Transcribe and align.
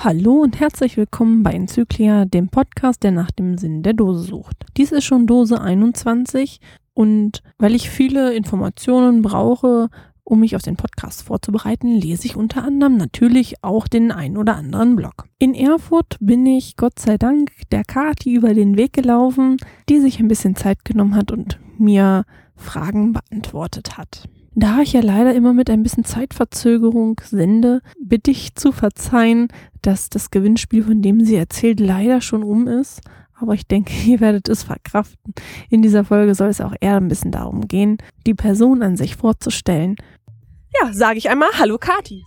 Hallo 0.00 0.42
und 0.42 0.60
herzlich 0.60 0.96
willkommen 0.96 1.42
bei 1.42 1.50
Enzyklia, 1.50 2.24
dem 2.24 2.50
Podcast, 2.50 3.02
der 3.02 3.10
nach 3.10 3.32
dem 3.32 3.58
Sinn 3.58 3.82
der 3.82 3.94
Dose 3.94 4.22
sucht. 4.22 4.64
Dies 4.76 4.92
ist 4.92 5.02
schon 5.02 5.26
Dose 5.26 5.60
21 5.60 6.60
und 6.94 7.42
weil 7.58 7.74
ich 7.74 7.90
viele 7.90 8.32
Informationen 8.32 9.22
brauche, 9.22 9.88
um 10.22 10.38
mich 10.38 10.54
auf 10.54 10.62
den 10.62 10.76
Podcast 10.76 11.24
vorzubereiten, 11.24 11.96
lese 11.96 12.26
ich 12.26 12.36
unter 12.36 12.62
anderem 12.62 12.96
natürlich 12.96 13.64
auch 13.64 13.88
den 13.88 14.12
ein 14.12 14.36
oder 14.36 14.54
anderen 14.54 14.94
Blog. 14.94 15.24
In 15.40 15.52
Erfurt 15.52 16.16
bin 16.20 16.46
ich 16.46 16.76
Gott 16.76 17.00
sei 17.00 17.18
Dank 17.18 17.50
der 17.72 17.82
Kati 17.82 18.34
über 18.34 18.54
den 18.54 18.76
Weg 18.76 18.92
gelaufen, 18.92 19.56
die 19.88 19.98
sich 19.98 20.20
ein 20.20 20.28
bisschen 20.28 20.54
Zeit 20.54 20.84
genommen 20.84 21.16
hat 21.16 21.32
und 21.32 21.58
mir 21.76 22.24
Fragen 22.54 23.14
beantwortet 23.14 23.98
hat. 23.98 24.28
Da 24.60 24.80
ich 24.80 24.92
ja 24.92 25.00
leider 25.00 25.36
immer 25.36 25.52
mit 25.52 25.70
ein 25.70 25.84
bisschen 25.84 26.04
Zeitverzögerung 26.04 27.20
sende, 27.24 27.80
bitte 28.02 28.32
ich 28.32 28.56
zu 28.56 28.72
verzeihen, 28.72 29.46
dass 29.82 30.08
das 30.08 30.30
Gewinnspiel, 30.30 30.84
von 30.84 31.02
dem 31.02 31.24
sie 31.24 31.36
erzählt, 31.36 31.80
leider 31.80 32.20
schon 32.20 32.42
um 32.42 32.66
ist. 32.66 33.00
Aber 33.40 33.54
ich 33.54 33.66
denke, 33.66 33.92
ihr 34.06 34.20
werdet 34.20 34.48
es 34.48 34.62
verkraften. 34.62 35.34
In 35.70 35.82
dieser 35.82 36.04
Folge 36.04 36.34
soll 36.34 36.48
es 36.48 36.60
auch 36.60 36.74
eher 36.80 36.96
ein 36.96 37.08
bisschen 37.08 37.32
darum 37.32 37.68
gehen, 37.68 37.98
die 38.26 38.34
Person 38.34 38.82
an 38.82 38.96
sich 38.96 39.16
vorzustellen. 39.16 39.96
Ja, 40.80 40.92
sage 40.92 41.18
ich 41.18 41.30
einmal 41.30 41.50
Hallo 41.58 41.78
Kati. 41.78 42.24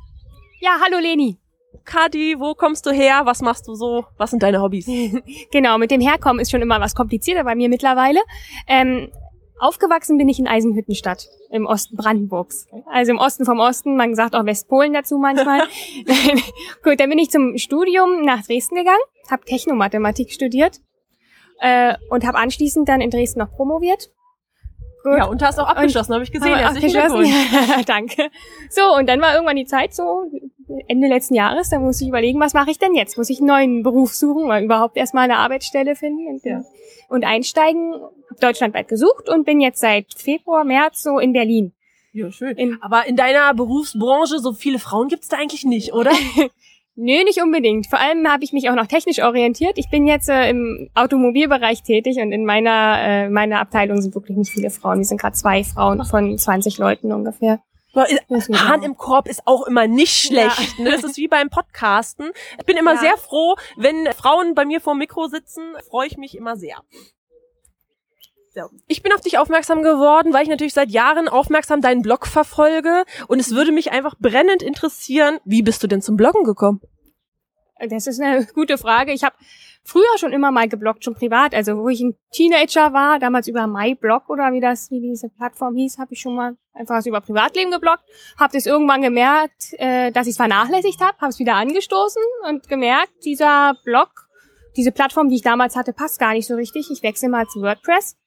Ja, 0.59 0.77
hallo 0.83 0.99
Leni. 0.99 1.37
Kati, 1.85 2.35
wo 2.37 2.53
kommst 2.53 2.85
du 2.85 2.91
her? 2.91 3.21
Was 3.25 3.41
machst 3.41 3.67
du 3.67 3.75
so? 3.75 4.05
Was 4.17 4.29
sind 4.31 4.43
deine 4.43 4.61
Hobbys? 4.61 4.85
genau, 5.51 5.77
mit 5.77 5.91
dem 5.91 6.01
Herkommen 6.01 6.39
ist 6.39 6.51
schon 6.51 6.61
immer 6.61 6.79
was 6.79 6.95
komplizierter 6.95 7.43
bei 7.43 7.55
mir 7.55 7.69
mittlerweile. 7.69 8.19
Ähm, 8.67 9.09
Aufgewachsen 9.61 10.17
bin 10.17 10.27
ich 10.27 10.39
in 10.39 10.47
Eisenhüttenstadt 10.47 11.29
im 11.51 11.67
Osten 11.67 11.95
Brandenburgs. 11.95 12.67
Also 12.91 13.11
im 13.11 13.19
Osten 13.19 13.45
vom 13.45 13.59
Osten, 13.59 13.95
man 13.95 14.15
sagt 14.15 14.35
auch 14.35 14.43
Westpolen 14.43 14.91
dazu 14.91 15.19
manchmal. 15.19 15.61
Gut, 16.83 16.99
dann 16.99 17.09
bin 17.09 17.19
ich 17.19 17.29
zum 17.29 17.57
Studium 17.59 18.25
nach 18.25 18.43
Dresden 18.43 18.75
gegangen, 18.75 19.03
habe 19.29 19.45
Technomathematik 19.45 20.31
studiert 20.31 20.81
äh, 21.59 21.93
und 22.09 22.25
habe 22.25 22.39
anschließend 22.39 22.89
dann 22.89 23.01
in 23.01 23.11
Dresden 23.11 23.39
noch 23.39 23.51
promoviert. 23.51 24.09
Gut. 25.03 25.17
Ja, 25.17 25.25
und 25.25 25.43
hast 25.43 25.59
auch 25.59 25.67
abgeschlossen, 25.67 26.13
habe 26.13 26.23
ich 26.23 26.31
gesehen. 26.31 26.53
Abgeschlossen. 26.53 27.31
Danke. 27.85 28.31
So, 28.71 28.95
und 28.95 29.07
dann 29.07 29.21
war 29.21 29.35
irgendwann 29.35 29.57
die 29.57 29.65
Zeit 29.65 29.93
so, 29.93 30.25
Ende 30.87 31.07
letzten 31.07 31.35
Jahres, 31.35 31.69
da 31.69 31.79
muss 31.79 32.01
ich 32.01 32.07
überlegen, 32.07 32.39
was 32.39 32.53
mache 32.53 32.71
ich 32.71 32.79
denn 32.79 32.95
jetzt? 32.95 33.17
Muss 33.17 33.29
ich 33.29 33.39
einen 33.39 33.47
neuen 33.47 33.83
Beruf 33.83 34.13
suchen 34.13 34.45
oder 34.45 34.61
überhaupt 34.61 34.97
erstmal 34.97 35.25
eine 35.25 35.37
Arbeitsstelle 35.37 35.95
finden 35.95 36.27
und, 36.27 36.45
ja. 36.45 36.63
und 37.09 37.23
einsteigen? 37.23 37.95
Deutschlandweit 38.39 38.87
gesucht 38.87 39.29
und 39.29 39.45
bin 39.45 39.61
jetzt 39.61 39.79
seit 39.79 40.13
Februar, 40.15 40.63
März 40.63 41.03
so 41.03 41.19
in 41.19 41.33
Berlin. 41.33 41.73
Ja, 42.13 42.31
schön. 42.31 42.57
In 42.57 42.77
Aber 42.81 43.07
in 43.07 43.15
deiner 43.15 43.53
Berufsbranche, 43.53 44.39
so 44.39 44.53
viele 44.53 44.79
Frauen 44.79 45.07
gibt's 45.07 45.29
da 45.29 45.37
eigentlich 45.37 45.63
nicht, 45.63 45.93
oder? 45.93 46.11
Nö, 46.95 47.23
nicht 47.23 47.41
unbedingt. 47.41 47.87
Vor 47.87 47.99
allem 47.99 48.27
habe 48.27 48.43
ich 48.43 48.51
mich 48.51 48.69
auch 48.69 48.75
noch 48.75 48.87
technisch 48.87 49.23
orientiert. 49.23 49.77
Ich 49.77 49.89
bin 49.89 50.07
jetzt 50.07 50.27
äh, 50.27 50.49
im 50.49 50.89
Automobilbereich 50.93 51.83
tätig 51.83 52.17
und 52.17 52.33
in 52.33 52.45
meiner, 52.45 52.97
äh, 52.99 53.29
meiner 53.29 53.59
Abteilung 53.59 54.01
sind 54.01 54.13
wirklich 54.13 54.37
nicht 54.37 54.51
viele 54.51 54.69
Frauen. 54.69 54.97
Wir 54.97 55.05
sind 55.05 55.21
gerade 55.21 55.35
zwei 55.35 55.63
Frauen 55.63 56.03
von 56.03 56.37
20 56.37 56.77
Leuten 56.77 57.13
ungefähr. 57.13 57.61
Hahn 57.95 58.83
im 58.83 58.97
Korb 58.97 59.27
ist 59.27 59.41
auch 59.45 59.65
immer 59.67 59.87
nicht 59.87 60.13
schlecht. 60.13 60.77
Ja. 60.77 60.83
Ne? 60.83 60.91
Das 60.91 61.03
ist 61.03 61.17
wie 61.17 61.27
beim 61.27 61.49
Podcasten. 61.49 62.31
Ich 62.57 62.65
bin 62.65 62.77
immer 62.77 62.93
ja. 62.95 62.99
sehr 62.99 63.17
froh, 63.17 63.55
wenn 63.77 64.07
Frauen 64.13 64.55
bei 64.55 64.65
mir 64.65 64.81
vor 64.81 64.93
dem 64.93 64.99
Mikro 64.99 65.27
sitzen, 65.27 65.73
freue 65.89 66.07
ich 66.07 66.17
mich 66.17 66.35
immer 66.35 66.55
sehr. 66.55 66.77
So. 68.53 68.63
Ich 68.87 69.01
bin 69.01 69.13
auf 69.13 69.21
dich 69.21 69.37
aufmerksam 69.37 69.81
geworden, 69.81 70.33
weil 70.33 70.43
ich 70.43 70.49
natürlich 70.49 70.73
seit 70.73 70.89
Jahren 70.89 71.29
aufmerksam 71.29 71.79
deinen 71.79 72.01
Blog 72.01 72.27
verfolge 72.27 73.05
und 73.27 73.39
es 73.39 73.51
würde 73.55 73.71
mich 73.71 73.93
einfach 73.93 74.15
brennend 74.19 74.61
interessieren, 74.61 75.39
wie 75.45 75.61
bist 75.61 75.81
du 75.83 75.87
denn 75.87 76.01
zum 76.01 76.17
Bloggen 76.17 76.43
gekommen? 76.43 76.81
Das 77.89 78.07
ist 78.07 78.19
eine 78.19 78.45
gute 78.53 78.77
Frage. 78.77 79.13
Ich 79.13 79.23
habe 79.23 79.35
früher 79.83 80.17
schon 80.17 80.33
immer 80.33 80.51
mal 80.51 80.67
gebloggt, 80.67 81.03
schon 81.03 81.15
privat. 81.15 81.55
Also 81.55 81.77
wo 81.77 81.87
ich 81.87 82.01
ein 82.01 82.15
Teenager 82.31 82.93
war, 82.93 83.19
damals 83.19 83.47
über 83.47 83.65
MyBlog 83.67 84.29
oder 84.29 84.51
wie 84.51 84.59
das, 84.59 84.91
wie 84.91 84.99
diese 84.99 85.29
Plattform 85.29 85.75
hieß, 85.75 85.97
habe 85.97 86.13
ich 86.13 86.19
schon 86.19 86.35
mal 86.35 86.57
einfach 86.73 86.95
was 86.95 87.05
über 87.05 87.21
Privatleben 87.21 87.71
gebloggt. 87.71 88.03
Habe 88.39 88.53
das 88.53 88.65
irgendwann 88.65 89.01
gemerkt, 89.01 89.73
äh, 89.77 90.11
dass 90.11 90.27
ich 90.27 90.31
es 90.31 90.37
vernachlässigt 90.37 91.01
habe, 91.01 91.17
habe 91.19 91.29
es 91.29 91.39
wieder 91.39 91.55
angestoßen 91.55 92.21
und 92.47 92.67
gemerkt, 92.69 93.11
dieser 93.25 93.75
Blog, 93.83 94.09
diese 94.77 94.91
Plattform, 94.91 95.29
die 95.29 95.35
ich 95.35 95.41
damals 95.41 95.75
hatte, 95.75 95.93
passt 95.93 96.19
gar 96.19 96.33
nicht 96.33 96.47
so 96.47 96.55
richtig. 96.55 96.89
Ich 96.91 97.03
wechsle 97.03 97.29
mal 97.29 97.45
zu 97.47 97.61
WordPress 97.61 98.17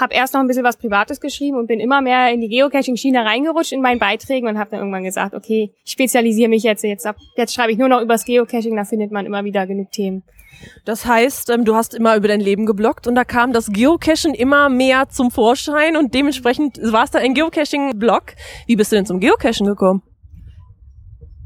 habe 0.00 0.14
erst 0.14 0.34
noch 0.34 0.40
ein 0.40 0.46
bisschen 0.46 0.64
was 0.64 0.76
Privates 0.76 1.20
geschrieben 1.20 1.56
und 1.56 1.66
bin 1.66 1.80
immer 1.80 2.00
mehr 2.00 2.32
in 2.32 2.40
die 2.40 2.48
Geocaching-Schiene 2.48 3.24
reingerutscht 3.24 3.72
in 3.72 3.82
meinen 3.82 3.98
Beiträgen 3.98 4.48
und 4.48 4.58
habe 4.58 4.70
dann 4.70 4.80
irgendwann 4.80 5.04
gesagt, 5.04 5.34
okay, 5.34 5.72
ich 5.84 5.92
spezialisiere 5.92 6.48
mich 6.48 6.62
jetzt 6.62 6.82
jetzt 6.84 7.06
ab. 7.06 7.16
Jetzt 7.36 7.54
schreibe 7.54 7.72
ich 7.72 7.78
nur 7.78 7.88
noch 7.88 8.00
übers 8.00 8.24
Geocaching, 8.24 8.76
da 8.76 8.84
findet 8.84 9.12
man 9.12 9.26
immer 9.26 9.44
wieder 9.44 9.66
genug 9.66 9.90
Themen. 9.92 10.22
Das 10.84 11.06
heißt, 11.06 11.50
ähm, 11.50 11.64
du 11.64 11.74
hast 11.74 11.94
immer 11.94 12.16
über 12.16 12.28
dein 12.28 12.40
Leben 12.40 12.66
geblockt 12.66 13.06
und 13.06 13.14
da 13.14 13.24
kam 13.24 13.52
das 13.52 13.68
Geocachen 13.68 14.34
immer 14.34 14.68
mehr 14.68 15.08
zum 15.08 15.30
Vorschein 15.30 15.96
und 15.96 16.14
dementsprechend 16.14 16.78
war 16.92 17.04
es 17.04 17.10
da 17.10 17.18
ein 17.18 17.34
Geocaching-Blog. 17.34 18.34
Wie 18.66 18.76
bist 18.76 18.92
du 18.92 18.96
denn 18.96 19.06
zum 19.06 19.20
Geocachen 19.20 19.66
gekommen? 19.66 20.02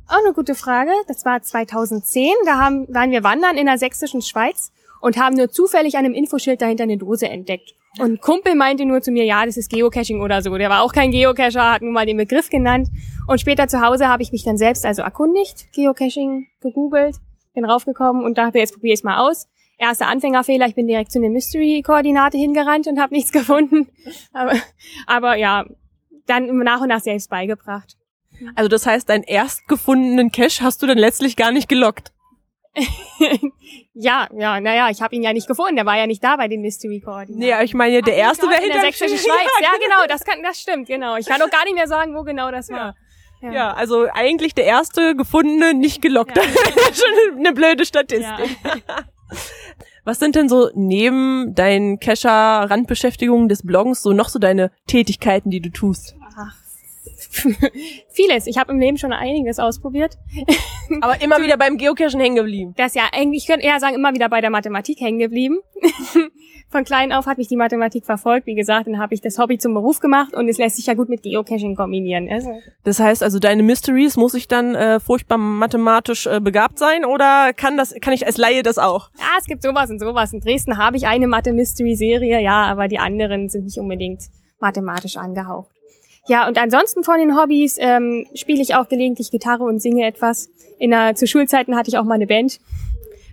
Auch 0.08 0.24
eine 0.24 0.32
gute 0.32 0.54
Frage. 0.54 0.90
Das 1.08 1.24
war 1.24 1.42
2010. 1.42 2.30
Da 2.44 2.58
haben, 2.58 2.86
waren 2.94 3.10
wir 3.10 3.24
wandern 3.24 3.56
in 3.56 3.66
der 3.66 3.76
sächsischen 3.76 4.22
Schweiz 4.22 4.70
und 5.00 5.16
haben 5.16 5.36
nur 5.36 5.50
zufällig 5.50 5.96
an 5.96 6.04
einem 6.04 6.14
Infoschild 6.14 6.62
dahinter 6.62 6.84
eine 6.84 6.96
Dose 6.96 7.28
entdeckt. 7.28 7.74
Und 7.98 8.12
ein 8.12 8.20
Kumpel 8.20 8.54
meinte 8.54 8.84
nur 8.84 9.00
zu 9.00 9.10
mir, 9.10 9.24
ja, 9.24 9.44
das 9.46 9.56
ist 9.56 9.70
Geocaching 9.70 10.20
oder 10.20 10.42
so. 10.42 10.56
Der 10.58 10.68
war 10.68 10.82
auch 10.82 10.92
kein 10.92 11.10
Geocacher, 11.10 11.72
hat 11.72 11.82
nur 11.82 11.92
mal 11.92 12.06
den 12.06 12.18
Begriff 12.18 12.50
genannt. 12.50 12.88
Und 13.26 13.40
später 13.40 13.68
zu 13.68 13.80
Hause 13.80 14.08
habe 14.08 14.22
ich 14.22 14.32
mich 14.32 14.44
dann 14.44 14.58
selbst 14.58 14.84
also 14.84 15.02
erkundigt, 15.02 15.72
Geocaching 15.72 16.46
gegoogelt, 16.60 17.16
bin 17.56 17.64
raufgekommen 17.64 18.24
und 18.24 18.38
dachte, 18.38 18.58
jetzt 18.58 18.74
probiere 18.74 18.94
ich 18.94 19.00
es 19.00 19.04
mal 19.04 19.18
aus. 19.18 19.48
Erster 19.78 20.06
Anfängerfehler, 20.06 20.66
ich 20.66 20.76
bin 20.76 20.86
direkt 20.86 21.10
zu 21.10 21.18
einer 21.18 21.28
Mystery-Koordinate 21.30 22.38
hingerannt 22.38 22.86
und 22.86 23.00
habe 23.00 23.12
nichts 23.12 23.32
gefunden. 23.32 23.88
Aber, 24.32 24.52
aber 25.06 25.36
ja, 25.36 25.66
dann 26.26 26.56
nach 26.58 26.80
und 26.80 26.88
nach 26.88 27.00
selbst 27.00 27.28
beigebracht. 27.28 27.96
Also 28.54 28.68
das 28.68 28.86
heißt, 28.86 29.08
deinen 29.08 29.24
erst 29.24 29.66
gefundenen 29.66 30.30
Cache 30.30 30.62
hast 30.62 30.82
du 30.82 30.86
dann 30.86 30.98
letztlich 30.98 31.36
gar 31.36 31.52
nicht 31.52 31.68
gelockt? 31.68 32.12
ja, 33.94 34.28
ja, 34.36 34.60
naja, 34.60 34.90
ich 34.90 35.00
habe 35.00 35.14
ihn 35.14 35.22
ja 35.22 35.32
nicht 35.32 35.48
gefunden. 35.48 35.76
Der 35.76 35.86
war 35.86 35.96
ja 35.96 36.06
nicht 36.06 36.22
da 36.22 36.36
bei 36.36 36.46
den 36.46 36.60
Mystery 36.60 37.00
Koordinaten. 37.00 37.38
Nee, 37.38 37.64
ich 37.64 37.72
meine, 37.72 38.02
der 38.02 38.14
Ach, 38.14 38.18
erste 38.18 38.46
wäre 38.48 38.60
hinter 38.60 38.74
der 38.74 38.82
sächsischen 38.82 39.16
Schweiz. 39.16 39.48
Ja, 39.62 39.70
genau, 39.82 40.06
das 40.06 40.24
kann, 40.24 40.42
das 40.42 40.60
stimmt, 40.60 40.86
genau. 40.86 41.16
Ich 41.16 41.26
kann 41.26 41.40
auch 41.40 41.50
gar 41.50 41.64
nicht 41.64 41.74
mehr 41.74 41.88
sagen, 41.88 42.14
wo 42.14 42.22
genau 42.22 42.50
das 42.50 42.68
war. 42.68 42.78
Ja. 42.78 42.94
Ja, 43.40 43.72
also 43.72 44.06
eigentlich 44.12 44.54
der 44.54 44.64
erste 44.64 45.14
gefundene, 45.14 45.74
nicht 45.74 46.02
gelockt. 46.02 46.36
Ja. 46.36 46.42
Schon 46.92 47.38
eine 47.38 47.52
blöde 47.52 47.84
Statistik. 47.84 48.24
Ja. 48.64 49.04
Was 50.04 50.20
sind 50.20 50.36
denn 50.36 50.48
so 50.48 50.70
neben 50.74 51.54
deinen 51.54 51.98
Kescher-Randbeschäftigungen 51.98 53.48
des 53.48 53.64
Bloggens 53.64 54.02
so 54.02 54.12
noch 54.12 54.28
so 54.28 54.38
deine 54.38 54.70
Tätigkeiten, 54.86 55.50
die 55.50 55.60
du 55.60 55.70
tust? 55.70 56.15
Vieles. 58.10 58.46
Ich 58.46 58.58
habe 58.58 58.72
im 58.72 58.78
Leben 58.78 58.98
schon 58.98 59.12
einiges 59.12 59.58
ausprobiert. 59.58 60.18
Aber 61.00 61.20
immer 61.22 61.40
wieder 61.40 61.56
beim 61.56 61.76
Geocachen 61.78 62.20
hängen 62.20 62.36
geblieben. 62.36 62.74
Das 62.76 62.94
ja, 62.94 63.04
eigentlich, 63.12 63.42
ich 63.42 63.46
könnte 63.46 63.66
eher 63.66 63.80
sagen, 63.80 63.94
immer 63.94 64.14
wieder 64.14 64.28
bei 64.28 64.40
der 64.40 64.50
Mathematik 64.50 65.00
hängen 65.00 65.18
geblieben. 65.18 65.58
Von 66.68 66.84
klein 66.84 67.12
auf 67.12 67.26
hat 67.26 67.38
mich 67.38 67.48
die 67.48 67.56
Mathematik 67.56 68.04
verfolgt. 68.04 68.46
Wie 68.46 68.54
gesagt, 68.54 68.88
dann 68.88 68.98
habe 68.98 69.14
ich 69.14 69.20
das 69.20 69.38
Hobby 69.38 69.56
zum 69.56 69.74
Beruf 69.74 70.00
gemacht 70.00 70.34
und 70.34 70.48
es 70.48 70.58
lässt 70.58 70.76
sich 70.76 70.86
ja 70.86 70.94
gut 70.94 71.08
mit 71.08 71.22
Geocaching 71.22 71.76
kombinieren. 71.76 72.28
Also. 72.28 72.50
Das 72.82 72.98
heißt 72.98 73.22
also, 73.22 73.38
deine 73.38 73.62
Mysteries, 73.62 74.16
muss 74.16 74.34
ich 74.34 74.48
dann 74.48 74.74
äh, 74.74 74.98
furchtbar 74.98 75.38
mathematisch 75.38 76.26
äh, 76.26 76.40
begabt 76.40 76.78
sein 76.78 77.04
oder 77.04 77.52
kann 77.52 77.76
das, 77.76 77.94
kann 78.00 78.12
ich 78.12 78.26
als 78.26 78.36
Laie 78.36 78.62
das 78.62 78.78
auch? 78.78 79.10
Ja, 79.18 79.26
es 79.38 79.46
gibt 79.46 79.62
sowas 79.62 79.90
und 79.90 80.00
sowas. 80.00 80.32
In 80.32 80.40
Dresden 80.40 80.76
habe 80.76 80.96
ich 80.96 81.06
eine 81.06 81.28
Mathe-Mystery-Serie, 81.28 82.40
ja, 82.40 82.64
aber 82.64 82.88
die 82.88 82.98
anderen 82.98 83.48
sind 83.48 83.64
nicht 83.64 83.78
unbedingt 83.78 84.24
mathematisch 84.58 85.16
angehaucht. 85.16 85.75
Ja, 86.28 86.48
und 86.48 86.58
ansonsten 86.58 87.04
von 87.04 87.18
den 87.18 87.36
Hobbys 87.36 87.76
ähm, 87.78 88.26
spiele 88.34 88.60
ich 88.60 88.74
auch 88.74 88.88
gelegentlich 88.88 89.30
Gitarre 89.30 89.64
und 89.64 89.80
singe 89.80 90.04
etwas. 90.06 90.50
In 90.78 90.90
der, 90.90 91.14
zu 91.14 91.26
Schulzeiten 91.26 91.76
hatte 91.76 91.88
ich 91.88 91.98
auch 91.98 92.04
mal 92.04 92.14
eine 92.14 92.26
Band. 92.26 92.58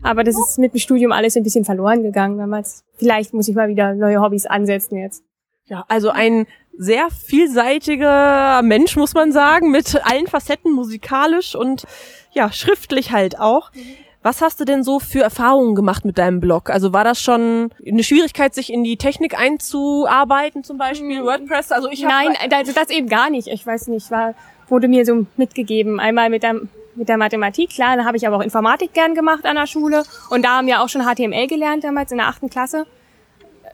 Aber 0.04 0.24
das 0.24 0.36
ist 0.38 0.60
mit 0.60 0.74
dem 0.74 0.80
Studium 0.80 1.12
alles 1.12 1.36
ein 1.38 1.44
bisschen 1.44 1.66
verloren 1.66 2.04
gegangen 2.04 2.38
damals. 2.38 2.84
Vielleicht 2.98 3.34
muss 3.34 3.48
ich 3.48 3.56
mal 3.56 3.69
wieder 3.69 3.95
neue 3.95 4.22
Hobbys 4.22 4.45
ansetzen 4.45 4.98
jetzt. 4.98 5.24
Ja, 5.66 5.86
also 5.88 6.10
ein 6.10 6.45
sehr 6.78 7.10
vielseitiger 7.10 8.62
Mensch, 8.63 8.98
muss 8.98 9.13
man 9.13 9.31
sagen, 9.31 9.72
mit 9.72 10.06
allen 10.06 10.28
Facetten 10.28 10.74
musikalisch 10.74 11.56
und 11.56 11.86
ja, 12.31 12.51
schriftlich 12.51 13.12
halt 13.12 13.39
auch. 13.39 13.72
Mhm. 13.74 13.81
Was 14.24 14.42
hast 14.42 14.58
du 14.62 14.66
denn 14.66 14.84
so 14.84 15.00
für 15.00 15.22
Erfahrungen 15.22 15.75
gemacht 15.75 16.06
mit 16.06 16.18
deinem 16.18 16.40
Blog? 16.40 16.70
Also 16.70 16.94
war 16.94 17.04
das 17.04 17.22
schon 17.22 17.72
eine 17.86 18.04
Schwierigkeit, 18.04 18.56
sich 18.56 18.72
in 18.72 18.86
die 18.86 18.96
Technik 18.96 19.38
einzuarbeiten, 19.38 20.64
zum 20.64 20.78
Beispiel 20.78 21.18
hm. 21.18 21.25
WordPress? 21.25 21.74
Also 21.74 21.90
ich 21.90 22.04
Nein, 22.04 22.34
also 22.50 22.72
das 22.72 22.90
eben 22.90 23.10
gar 23.10 23.30
nicht. 23.30 23.50
Ich 23.50 23.68
weiß 23.68 23.90
nicht, 23.90 24.10
war, 24.12 24.34
wurde 24.70 24.88
mir 24.88 25.06
so 25.06 25.25
mitgegeben. 25.36 26.00
Einmal 26.00 26.30
mit 26.30 26.42
der, 26.42 26.56
mit 26.96 27.10
der 27.10 27.18
Mathematik, 27.18 27.72
klar, 27.72 27.98
da 27.98 28.06
habe 28.06 28.16
ich 28.16 28.25
aber 28.25 28.38
auch 28.38 28.42
Informatik 28.42 28.94
gern 28.94 29.14
gemacht 29.14 29.46
an 29.46 29.58
der 29.58 29.68
Schule. 29.68 30.04
Und 30.30 30.46
da 30.46 30.58
haben 30.58 30.68
wir 30.68 30.81
auch 30.81 30.88
schon 30.88 31.02
HTML 31.02 31.48
gelernt 31.48 31.84
damals 31.84 32.14
in 32.14 32.18
der 32.18 32.28
achten 32.28 32.50
Klasse. 32.50 32.86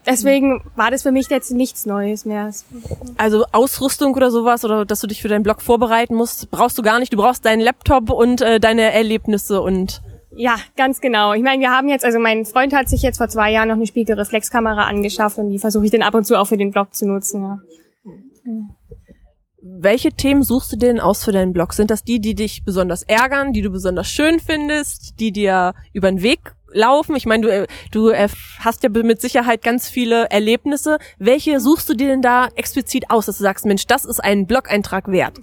Deswegen 0.07 0.63
war 0.75 0.89
das 0.89 1.03
für 1.03 1.11
mich 1.11 1.29
jetzt 1.29 1.51
nichts 1.51 1.85
Neues 1.85 2.25
mehr. 2.25 2.51
Also 3.17 3.45
Ausrüstung 3.51 4.15
oder 4.15 4.31
sowas 4.31 4.65
oder 4.65 4.83
dass 4.85 5.01
du 5.01 5.05
dich 5.05 5.21
für 5.21 5.27
deinen 5.27 5.43
Blog 5.43 5.61
vorbereiten 5.61 6.15
musst, 6.15 6.49
brauchst 6.49 6.75
du 6.79 6.81
gar 6.81 6.97
nicht. 6.97 7.13
Du 7.13 7.17
brauchst 7.17 7.45
deinen 7.45 7.59
Laptop 7.59 8.09
und 8.09 8.41
äh, 8.41 8.59
deine 8.59 8.91
Erlebnisse 8.93 9.61
und 9.61 10.01
Ja, 10.41 10.55
ganz 10.77 11.01
genau. 11.01 11.33
Ich 11.33 11.43
meine, 11.43 11.59
wir 11.59 11.69
haben 11.69 11.89
jetzt, 11.89 12.05
also 12.05 12.17
mein 12.17 12.45
Freund 12.45 12.71
hat 12.71 12.87
sich 12.87 13.01
jetzt 13.01 13.17
vor 13.17 13.27
zwei 13.27 13.51
Jahren 13.51 13.67
noch 13.67 13.75
eine 13.75 13.85
Spiegelreflexkamera 13.85 14.87
angeschafft 14.87 15.37
und 15.37 15.49
die 15.49 15.59
versuche 15.59 15.83
ich 15.83 15.91
dann 15.91 16.01
ab 16.01 16.13
und 16.13 16.23
zu 16.23 16.39
auch 16.39 16.45
für 16.45 16.55
den 16.55 16.71
Blog 16.71 16.95
zu 16.95 17.05
nutzen. 17.05 17.43
Ja. 17.43 17.59
Welche 19.61 20.13
Themen 20.13 20.43
suchst 20.43 20.71
du 20.71 20.77
denn 20.77 21.01
aus 21.01 21.25
für 21.25 21.33
deinen 21.33 21.51
Blog? 21.51 21.73
Sind 21.73 21.91
das 21.91 22.05
die, 22.05 22.21
die 22.21 22.35
dich 22.35 22.63
besonders 22.63 23.03
ärgern, 23.03 23.51
die 23.51 23.61
du 23.61 23.69
besonders 23.69 24.07
schön 24.07 24.39
findest, 24.39 25.19
die 25.19 25.33
dir 25.33 25.73
über 25.91 26.09
den 26.09 26.21
Weg 26.21 26.39
laufen? 26.71 27.17
Ich 27.17 27.25
meine, 27.25 27.41
du, 27.45 27.49
äh, 27.49 27.67
du 27.91 28.07
äh, 28.07 28.29
hast 28.59 28.83
ja 28.83 28.89
mit 28.89 29.19
Sicherheit 29.19 29.61
ganz 29.61 29.89
viele 29.89 30.29
Erlebnisse. 30.29 30.99
Welche 31.17 31.59
suchst 31.59 31.89
du 31.89 31.95
dir 31.95 32.07
denn 32.07 32.21
da 32.21 32.47
explizit 32.55 33.11
aus, 33.11 33.25
dass 33.25 33.39
du 33.39 33.43
sagst, 33.43 33.65
Mensch, 33.65 33.87
das 33.87 34.05
ist 34.05 34.23
ein 34.23 34.47
Blog-Eintrag 34.47 35.11
wert? 35.11 35.37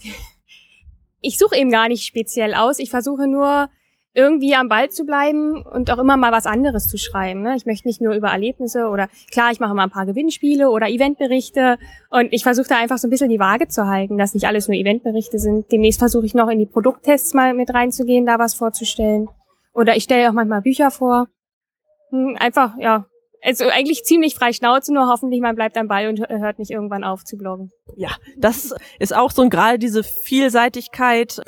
Ich 1.21 1.37
suche 1.37 1.57
eben 1.57 1.71
gar 1.71 1.89
nicht 1.89 2.07
speziell 2.07 2.55
aus. 2.55 2.79
Ich 2.79 2.89
versuche 2.89 3.29
nur 3.29 3.69
irgendwie 4.17 4.55
am 4.55 4.69
Ball 4.69 4.89
zu 4.89 5.05
bleiben 5.05 5.63
und 5.63 5.91
auch 5.91 5.99
immer 5.99 6.17
mal 6.17 6.33
was 6.33 6.47
anderes 6.47 6.89
zu 6.89 6.97
schreiben. 6.97 7.43
Ne? 7.43 7.55
Ich 7.55 7.67
möchte 7.67 7.87
nicht 7.87 8.01
nur 8.01 8.15
über 8.15 8.29
Erlebnisse 8.29 8.89
oder 8.89 9.09
klar, 9.31 9.53
ich 9.53 9.61
mache 9.61 9.75
mal 9.75 9.85
ein 9.85 9.91
paar 9.91 10.07
Gewinnspiele 10.07 10.71
oder 10.71 10.89
Eventberichte 10.89 11.79
und 12.09 12.33
ich 12.33 12.43
versuche 12.43 12.67
da 12.67 12.79
einfach 12.79 12.97
so 12.97 13.09
ein 13.09 13.11
bisschen 13.11 13.29
die 13.29 13.39
Waage 13.39 13.69
zu 13.69 13.87
halten, 13.87 14.17
dass 14.17 14.33
nicht 14.33 14.47
alles 14.47 14.69
nur 14.69 14.77
Eventberichte 14.77 15.39
sind. 15.39 15.71
Demnächst 15.71 15.99
versuche 15.99 16.25
ich 16.25 16.33
noch 16.35 16.49
in 16.49 16.59
die 16.59 16.67
Produkttests 16.67 17.35
mal 17.35 17.53
mit 17.53 17.75
reinzugehen, 17.75 18.25
da 18.25 18.39
was 18.39 18.55
vorzustellen. 18.55 19.29
Oder 19.75 19.97
ich 19.97 20.05
stelle 20.05 20.31
auch 20.31 20.33
manchmal 20.33 20.63
Bücher 20.63 20.91
vor. 20.91 21.29
Hm, 22.09 22.39
einfach, 22.41 22.73
ja, 22.79 23.05
also 23.43 23.67
eigentlich 23.69 24.05
ziemlich 24.05 24.35
frei 24.35 24.55
Schnauze, 24.55 24.95
nur 24.95 25.09
hoffentlich 25.09 25.43
man 25.43 25.57
bleibt 25.57 25.77
am 25.77 25.89
Ball 25.89 26.09
und 26.09 26.27
hört 26.27 26.59
nicht 26.59 26.71
irgendwann 26.71 27.05
auf 27.05 27.23
zu 27.23 27.37
bloggen. 27.37 27.71
Ja, 27.97 28.13
das 28.39 28.75
ist 28.99 29.15
auch 29.15 29.31
so 29.31 29.47
gerade 29.51 29.79
diese 29.79 30.03
Vielseitigkeit 30.03 31.43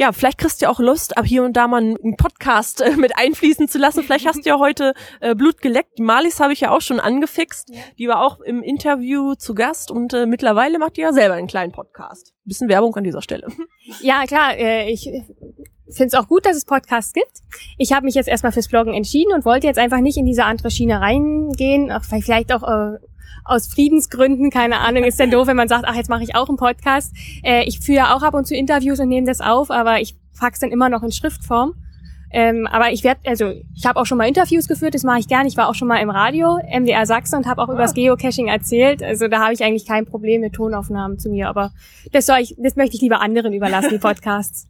ja, 0.00 0.12
vielleicht 0.12 0.38
kriegst 0.38 0.62
du 0.62 0.64
ja 0.64 0.70
auch 0.70 0.80
Lust, 0.80 1.18
ab 1.18 1.26
hier 1.26 1.44
und 1.44 1.58
da 1.58 1.68
mal 1.68 1.76
einen 1.82 2.16
Podcast 2.16 2.80
äh, 2.80 2.96
mit 2.96 3.18
einfließen 3.18 3.68
zu 3.68 3.76
lassen. 3.76 4.02
Vielleicht 4.02 4.26
hast 4.26 4.46
du 4.46 4.48
ja 4.48 4.58
heute 4.58 4.94
äh, 5.20 5.34
Blut 5.34 5.60
geleckt. 5.60 5.98
Die 5.98 6.02
Malis 6.02 6.40
habe 6.40 6.54
ich 6.54 6.60
ja 6.60 6.70
auch 6.70 6.80
schon 6.80 7.00
angefixt. 7.00 7.68
Ja. 7.68 7.80
Die 7.98 8.08
war 8.08 8.24
auch 8.24 8.40
im 8.40 8.62
Interview 8.62 9.34
zu 9.34 9.54
Gast 9.54 9.90
und 9.90 10.14
äh, 10.14 10.24
mittlerweile 10.24 10.78
macht 10.78 10.96
die 10.96 11.02
ja 11.02 11.12
selber 11.12 11.34
einen 11.34 11.48
kleinen 11.48 11.72
Podcast. 11.72 12.32
bisschen 12.46 12.70
Werbung 12.70 12.96
an 12.96 13.04
dieser 13.04 13.20
Stelle. 13.20 13.48
Ja, 14.00 14.24
klar. 14.24 14.56
Äh, 14.56 14.90
ich 14.90 15.02
finde 15.02 16.06
es 16.06 16.14
auch 16.14 16.28
gut, 16.28 16.46
dass 16.46 16.56
es 16.56 16.64
Podcasts 16.64 17.12
gibt. 17.12 17.40
Ich 17.76 17.92
habe 17.92 18.06
mich 18.06 18.14
jetzt 18.14 18.28
erstmal 18.28 18.52
fürs 18.52 18.68
Bloggen 18.68 18.94
entschieden 18.94 19.34
und 19.34 19.44
wollte 19.44 19.66
jetzt 19.66 19.78
einfach 19.78 20.00
nicht 20.00 20.16
in 20.16 20.24
diese 20.24 20.44
andere 20.44 20.70
Schiene 20.70 21.00
reingehen. 21.00 21.90
Auch 21.90 22.04
vielleicht 22.04 22.52
auch 22.52 22.62
äh, 22.62 22.98
aus 23.44 23.66
Friedensgründen, 23.66 24.50
keine 24.50 24.78
Ahnung, 24.78 25.04
ist 25.04 25.18
denn 25.18 25.30
doof, 25.30 25.46
wenn 25.46 25.56
man 25.56 25.68
sagt, 25.68 25.84
ach, 25.86 25.94
jetzt 25.94 26.10
mache 26.10 26.22
ich 26.22 26.34
auch 26.34 26.48
einen 26.48 26.58
Podcast. 26.58 27.14
Äh, 27.42 27.64
ich 27.64 27.80
führe 27.80 28.14
auch 28.14 28.22
ab 28.22 28.34
und 28.34 28.46
zu 28.46 28.54
Interviews 28.54 29.00
und 29.00 29.08
nehme 29.08 29.26
das 29.26 29.40
auf, 29.40 29.70
aber 29.70 30.00
ich 30.00 30.16
fax 30.32 30.60
dann 30.60 30.70
immer 30.70 30.88
noch 30.88 31.02
in 31.02 31.12
Schriftform. 31.12 31.74
Ähm, 32.32 32.68
aber 32.70 32.92
ich 32.92 33.02
werde, 33.02 33.20
also 33.26 33.52
ich 33.74 33.86
habe 33.86 33.98
auch 33.98 34.06
schon 34.06 34.16
mal 34.16 34.28
Interviews 34.28 34.68
geführt, 34.68 34.94
das 34.94 35.02
mache 35.02 35.18
ich 35.18 35.26
gerne. 35.26 35.48
Ich 35.48 35.56
war 35.56 35.68
auch 35.68 35.74
schon 35.74 35.88
mal 35.88 35.98
im 35.98 36.10
Radio, 36.10 36.58
MDR 36.58 37.04
Sachsen 37.04 37.36
und 37.36 37.46
habe 37.46 37.60
auch 37.60 37.68
ah. 37.68 37.72
über 37.72 37.82
das 37.82 37.94
Geocaching 37.94 38.46
erzählt. 38.46 39.02
Also 39.02 39.26
da 39.26 39.40
habe 39.40 39.52
ich 39.52 39.64
eigentlich 39.64 39.86
kein 39.86 40.06
Problem 40.06 40.40
mit 40.40 40.52
Tonaufnahmen 40.52 41.18
zu 41.18 41.28
mir. 41.28 41.48
Aber 41.48 41.72
das 42.12 42.26
soll 42.26 42.38
ich, 42.38 42.54
das 42.56 42.76
möchte 42.76 42.94
ich 42.94 43.02
lieber 43.02 43.20
anderen 43.20 43.52
überlassen, 43.52 43.90
die 43.90 43.98
Podcasts. 44.00 44.69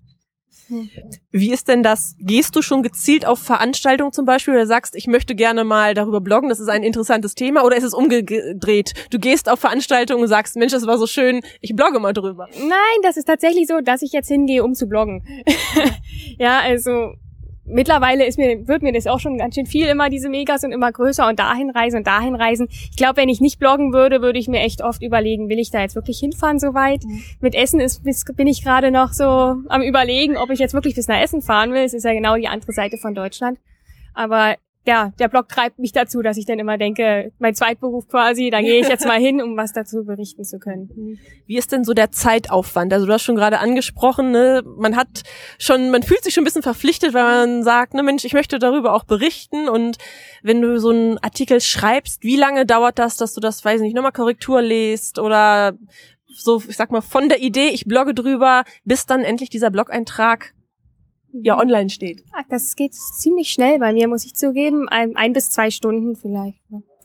Wie 1.33 1.53
ist 1.53 1.69
denn 1.69 1.83
das? 1.83 2.15
Gehst 2.19 2.55
du 2.57 2.63
schon 2.63 2.83
gezielt 2.83 3.27
auf 3.27 3.39
Veranstaltungen 3.39 4.13
zum 4.13 4.25
Beispiel 4.25 4.55
oder 4.55 4.67
sagst, 4.67 4.95
ich 4.95 5.07
möchte 5.07 5.35
gerne 5.35 5.65
mal 5.65 5.95
darüber 5.95 6.21
bloggen, 6.21 6.49
das 6.49 6.61
ist 6.61 6.69
ein 6.69 6.83
interessantes 6.83 7.35
Thema 7.35 7.65
oder 7.65 7.77
ist 7.77 7.85
es 7.85 7.95
umgedreht? 7.95 8.95
Du 9.11 9.19
gehst 9.19 9.49
auf 9.49 9.61
Veranstaltungen 9.61 10.23
und 10.23 10.29
sagst, 10.29 10.57
Mensch, 10.57 10.73
das 10.73 10.87
war 10.87 10.99
so 10.99 11.07
schön, 11.07 11.43
ich 11.61 11.75
blogge 11.75 11.99
mal 11.99 12.13
drüber. 12.13 12.49
Nein, 12.59 12.99
das 13.03 13.17
ist 13.17 13.27
tatsächlich 13.27 13.67
so, 13.67 13.81
dass 13.81 14.03
ich 14.03 14.13
jetzt 14.13 14.29
hingehe, 14.29 14.63
um 14.65 14.75
zu 14.75 14.87
bloggen. 14.87 15.25
ja, 16.39 16.61
also 16.61 17.15
mittlerweile 17.71 18.27
ist 18.27 18.39
mir, 18.39 18.67
wird 18.69 18.83
mir 18.83 18.93
das 18.93 19.07
auch 19.07 19.21
schon 19.21 19.39
ganz 19.39 19.55
schön 19.55 19.67
viel, 19.67 19.87
immer 19.87 20.11
diese 20.11 20.29
Megas 20.29 20.65
und 20.65 20.73
immer 20.73 20.93
größer 20.93 21.29
und 21.29 21.39
dahin 21.39 21.71
reisen 21.71 21.99
und 21.99 22.07
dahin 22.07 22.35
reisen. 22.35 22.69
Ich 22.71 22.97
glaube, 22.97 23.19
wenn 23.19 23.29
ich 23.29 23.41
nicht 23.41 23.59
bloggen 23.59 23.93
würde, 23.93 24.23
würde 24.23 24.39
ich 24.39 24.49
mir 24.49 24.61
echt 24.61 24.83
oft 24.83 25.03
überlegen, 25.03 25.49
will 25.49 25.59
ich 25.59 25.71
da 25.71 25.81
jetzt 25.81 25.95
wirklich 25.95 26.19
hinfahren 26.19 26.59
so 26.59 26.75
weit? 26.75 27.05
Mhm. 27.05 27.23
Mit 27.41 27.55
Essen 27.55 27.81
ist, 27.81 28.03
bin 28.37 28.47
ich 28.47 28.63
gerade 28.63 28.91
noch 28.91 29.13
so 29.13 29.25
am 29.69 29.83
überlegen, 29.83 30.37
ob 30.37 30.51
ich 30.51 30.59
jetzt 30.59 30.75
wirklich 30.75 30.95
bis 30.95 31.09
nach 31.09 31.21
Essen 31.21 31.43
fahren 31.43 31.73
will. 31.73 31.83
Es 31.83 31.95
ist 31.95 32.05
ja 32.05 32.13
genau 32.13 32.37
die 32.37 32.49
andere 32.49 32.73
Seite 32.73 32.97
von 32.97 33.15
Deutschland. 33.15 33.59
Aber 34.15 34.57
ja, 34.87 35.13
der 35.19 35.29
Blog 35.29 35.49
treibt 35.49 35.79
mich 35.79 35.93
dazu, 35.93 36.23
dass 36.23 36.39
ich 36.39 36.47
dann 36.47 36.59
immer 36.59 36.79
denke, 36.79 37.33
mein 37.39 37.55
Zweitberuf 37.55 38.09
quasi, 38.09 38.49
da 38.49 38.61
gehe 38.61 38.81
ich 38.81 38.89
jetzt 38.89 39.07
mal 39.07 39.21
hin, 39.21 39.43
um 39.43 39.57
was 39.57 39.73
dazu 39.73 40.05
berichten 40.05 40.43
zu 40.45 40.59
können. 40.59 41.19
Wie 41.47 41.59
ist 41.59 41.71
denn 41.73 41.85
so 41.85 41.93
der 41.93 42.13
Zeitaufwand? 42.13 42.93
Also 42.93 43.07
du 43.07 43.13
hast 43.13 43.23
schon 43.23 43.37
gerade 43.37 43.59
angesprochen, 43.59 44.31
ne, 44.31 44.63
man 44.65 44.97
hat 44.97 45.23
schon, 45.59 45.91
man 45.91 46.03
fühlt 46.03 46.25
sich 46.25 46.33
schon 46.33 46.43
ein 46.43 46.47
bisschen 46.47 46.63
verpflichtet, 46.63 47.13
weil 47.13 47.25
man 47.25 47.63
sagt, 47.63 47.93
ne 47.93 48.03
Mensch, 48.03 48.25
ich 48.25 48.33
möchte 48.33 48.59
darüber 48.59 48.95
auch 48.95 49.05
berichten 49.05 49.69
und 49.69 49.99
wenn 50.43 50.63
du 50.63 50.81
so 50.81 50.91
einen 50.91 51.19
Artikel 51.19 51.61
schreibst, 51.61 52.23
wie 52.23 52.37
lange 52.37 52.65
dauert 52.65 52.99
das, 52.99 53.17
dass 53.17 53.35
du 53.35 53.41
das, 53.41 53.63
weiß 53.63 53.77
ich 53.77 53.83
nicht, 53.83 53.95
nochmal 53.95 54.13
Korrektur 54.13 54.63
liest 54.63 55.19
oder 55.19 55.75
so, 56.27 56.63
ich 56.67 56.77
sag 56.77 56.91
mal, 56.91 57.03
von 57.03 57.29
der 57.29 57.43
Idee, 57.43 57.69
ich 57.69 57.85
blogge 57.85 58.15
drüber, 58.15 58.65
bis 58.85 59.05
dann 59.05 59.23
endlich 59.23 59.51
dieser 59.51 59.71
Blog-Eintrag 59.71 60.55
ja 61.33 61.59
online 61.59 61.91
steht. 61.91 62.25
Ach, 62.33 62.45
das 62.49 62.77
geht 62.77 62.95
ziemlich 62.95 63.51
schnell 63.51 63.79
bei 63.79 63.93
mir, 63.93 64.09
muss 64.09 64.25
ich 64.25 64.35
zugeben. 64.35 64.89
Ein, 64.89 65.17
ein 65.17 65.33
bis 65.33 65.51
zwei 65.51 65.71
Stunden 65.71 66.17
vielleicht. 66.17 66.61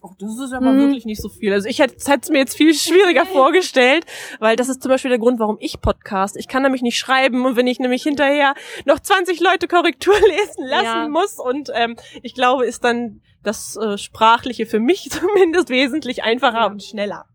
Oh, 0.05 0.11
das 0.19 0.37
ist 0.37 0.53
aber 0.53 0.67
hm. 0.67 0.77
wirklich 0.77 1.05
nicht 1.05 1.19
so 1.19 1.29
viel. 1.29 1.51
Also 1.51 1.67
ich 1.67 1.79
hätte 1.79 1.95
es 1.97 2.29
mir 2.29 2.37
jetzt 2.37 2.55
viel 2.55 2.75
schwieriger 2.75 3.25
vorgestellt, 3.33 4.05
weil 4.39 4.55
das 4.55 4.69
ist 4.69 4.83
zum 4.83 4.89
Beispiel 4.89 5.09
der 5.09 5.17
Grund, 5.17 5.39
warum 5.39 5.57
ich 5.59 5.81
Podcast. 5.81 6.37
Ich 6.37 6.47
kann 6.47 6.61
nämlich 6.61 6.83
nicht 6.83 6.97
schreiben 6.97 7.43
und 7.43 7.55
wenn 7.55 7.65
ich 7.65 7.79
nämlich 7.79 8.03
hinterher 8.03 8.53
noch 8.85 8.99
20 8.99 9.39
Leute 9.39 9.67
Korrektur 9.67 10.13
lesen 10.27 10.67
lassen 10.67 10.85
ja. 10.85 11.07
muss 11.07 11.39
und 11.39 11.71
ähm, 11.73 11.95
ich 12.21 12.35
glaube, 12.35 12.67
ist 12.67 12.83
dann 12.83 13.21
das 13.41 13.77
äh, 13.77 13.97
Sprachliche 13.97 14.67
für 14.67 14.79
mich 14.79 15.09
zumindest 15.09 15.69
wesentlich 15.69 16.23
einfacher 16.23 16.57
ja. 16.57 16.67
und 16.67 16.83
schneller. 16.83 17.25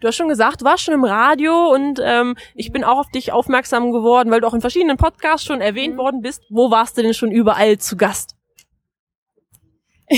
Du 0.00 0.06
hast 0.06 0.16
schon 0.16 0.28
gesagt, 0.28 0.60
du 0.60 0.64
warst 0.64 0.84
schon 0.84 0.94
im 0.94 1.04
Radio 1.04 1.72
und 1.74 2.00
ähm, 2.02 2.36
ich 2.54 2.70
bin 2.70 2.84
auch 2.84 2.98
auf 2.98 3.10
dich 3.10 3.32
aufmerksam 3.32 3.90
geworden, 3.90 4.30
weil 4.30 4.40
du 4.40 4.46
auch 4.46 4.54
in 4.54 4.60
verschiedenen 4.60 4.96
Podcasts 4.96 5.44
schon 5.44 5.60
erwähnt 5.60 5.94
mhm. 5.94 5.98
worden 5.98 6.20
bist. 6.20 6.44
Wo 6.50 6.70
warst 6.70 6.96
du 6.96 7.02
denn 7.02 7.14
schon 7.14 7.32
überall 7.32 7.78
zu 7.78 7.96
Gast? 7.96 8.36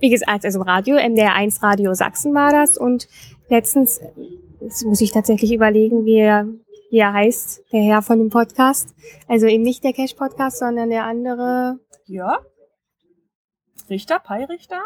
Wie 0.00 0.10
gesagt, 0.10 0.44
also 0.44 0.60
im 0.60 0.68
Radio, 0.68 0.96
MDR1 0.96 1.62
Radio 1.62 1.94
Sachsen 1.94 2.34
war 2.34 2.50
das 2.50 2.76
und 2.76 3.08
letztens, 3.48 4.00
jetzt 4.60 4.84
muss 4.84 5.00
ich 5.00 5.12
tatsächlich 5.12 5.52
überlegen, 5.52 6.04
wie 6.04 6.18
er, 6.18 6.46
wie 6.90 6.98
er 6.98 7.12
heißt, 7.14 7.62
der 7.72 7.82
Herr 7.82 8.02
von 8.02 8.18
dem 8.18 8.28
Podcast. 8.28 8.94
Also 9.26 9.46
eben 9.46 9.62
nicht 9.62 9.84
der 9.84 9.94
Cash-Podcast, 9.94 10.58
sondern 10.58 10.90
der 10.90 11.04
andere. 11.04 11.78
Ja. 12.04 12.40
Richter, 13.88 14.18
Pai 14.18 14.44
Richter? 14.44 14.82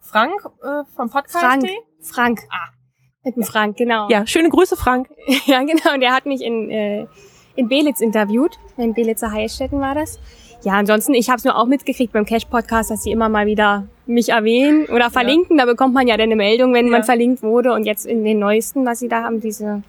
Frank 0.00 0.34
äh, 0.62 0.84
vom 0.94 1.08
Podcast. 1.08 1.38
Frank. 1.38 1.66
Frank. 2.00 2.40
Ah. 2.50 2.81
Mit 3.24 3.36
dem 3.36 3.44
Frank, 3.44 3.76
genau. 3.76 4.08
Ja, 4.08 4.26
schöne 4.26 4.48
Grüße, 4.48 4.76
Frank. 4.76 5.08
ja, 5.46 5.60
genau. 5.60 5.94
Und 5.94 6.00
der 6.00 6.12
hat 6.12 6.26
mich 6.26 6.42
in, 6.42 6.70
äh, 6.70 7.06
in 7.54 7.68
Belitz 7.68 8.00
interviewt. 8.00 8.58
In 8.76 8.94
Belitzer 8.94 9.30
Heilstätten 9.30 9.80
war 9.80 9.94
das. 9.94 10.18
Ja, 10.64 10.72
ansonsten, 10.72 11.14
ich 11.14 11.28
habe 11.28 11.38
es 11.38 11.44
nur 11.44 11.56
auch 11.56 11.66
mitgekriegt 11.66 12.12
beim 12.12 12.24
Cash-Podcast, 12.24 12.90
dass 12.90 13.02
sie 13.02 13.10
immer 13.10 13.28
mal 13.28 13.46
wieder 13.46 13.86
mich 14.06 14.30
erwähnen 14.30 14.86
oder 14.86 15.10
verlinken. 15.10 15.58
Ja. 15.58 15.64
Da 15.64 15.70
bekommt 15.70 15.94
man 15.94 16.06
ja 16.06 16.16
dann 16.16 16.26
eine 16.26 16.36
Meldung, 16.36 16.74
wenn 16.74 16.86
ja. 16.86 16.92
man 16.92 17.04
verlinkt 17.04 17.42
wurde. 17.42 17.72
Und 17.72 17.84
jetzt 17.84 18.06
in 18.06 18.24
den 18.24 18.38
neuesten, 18.38 18.84
was 18.86 19.00
sie 19.00 19.08
da 19.08 19.22
haben, 19.22 19.40
diese 19.40 19.82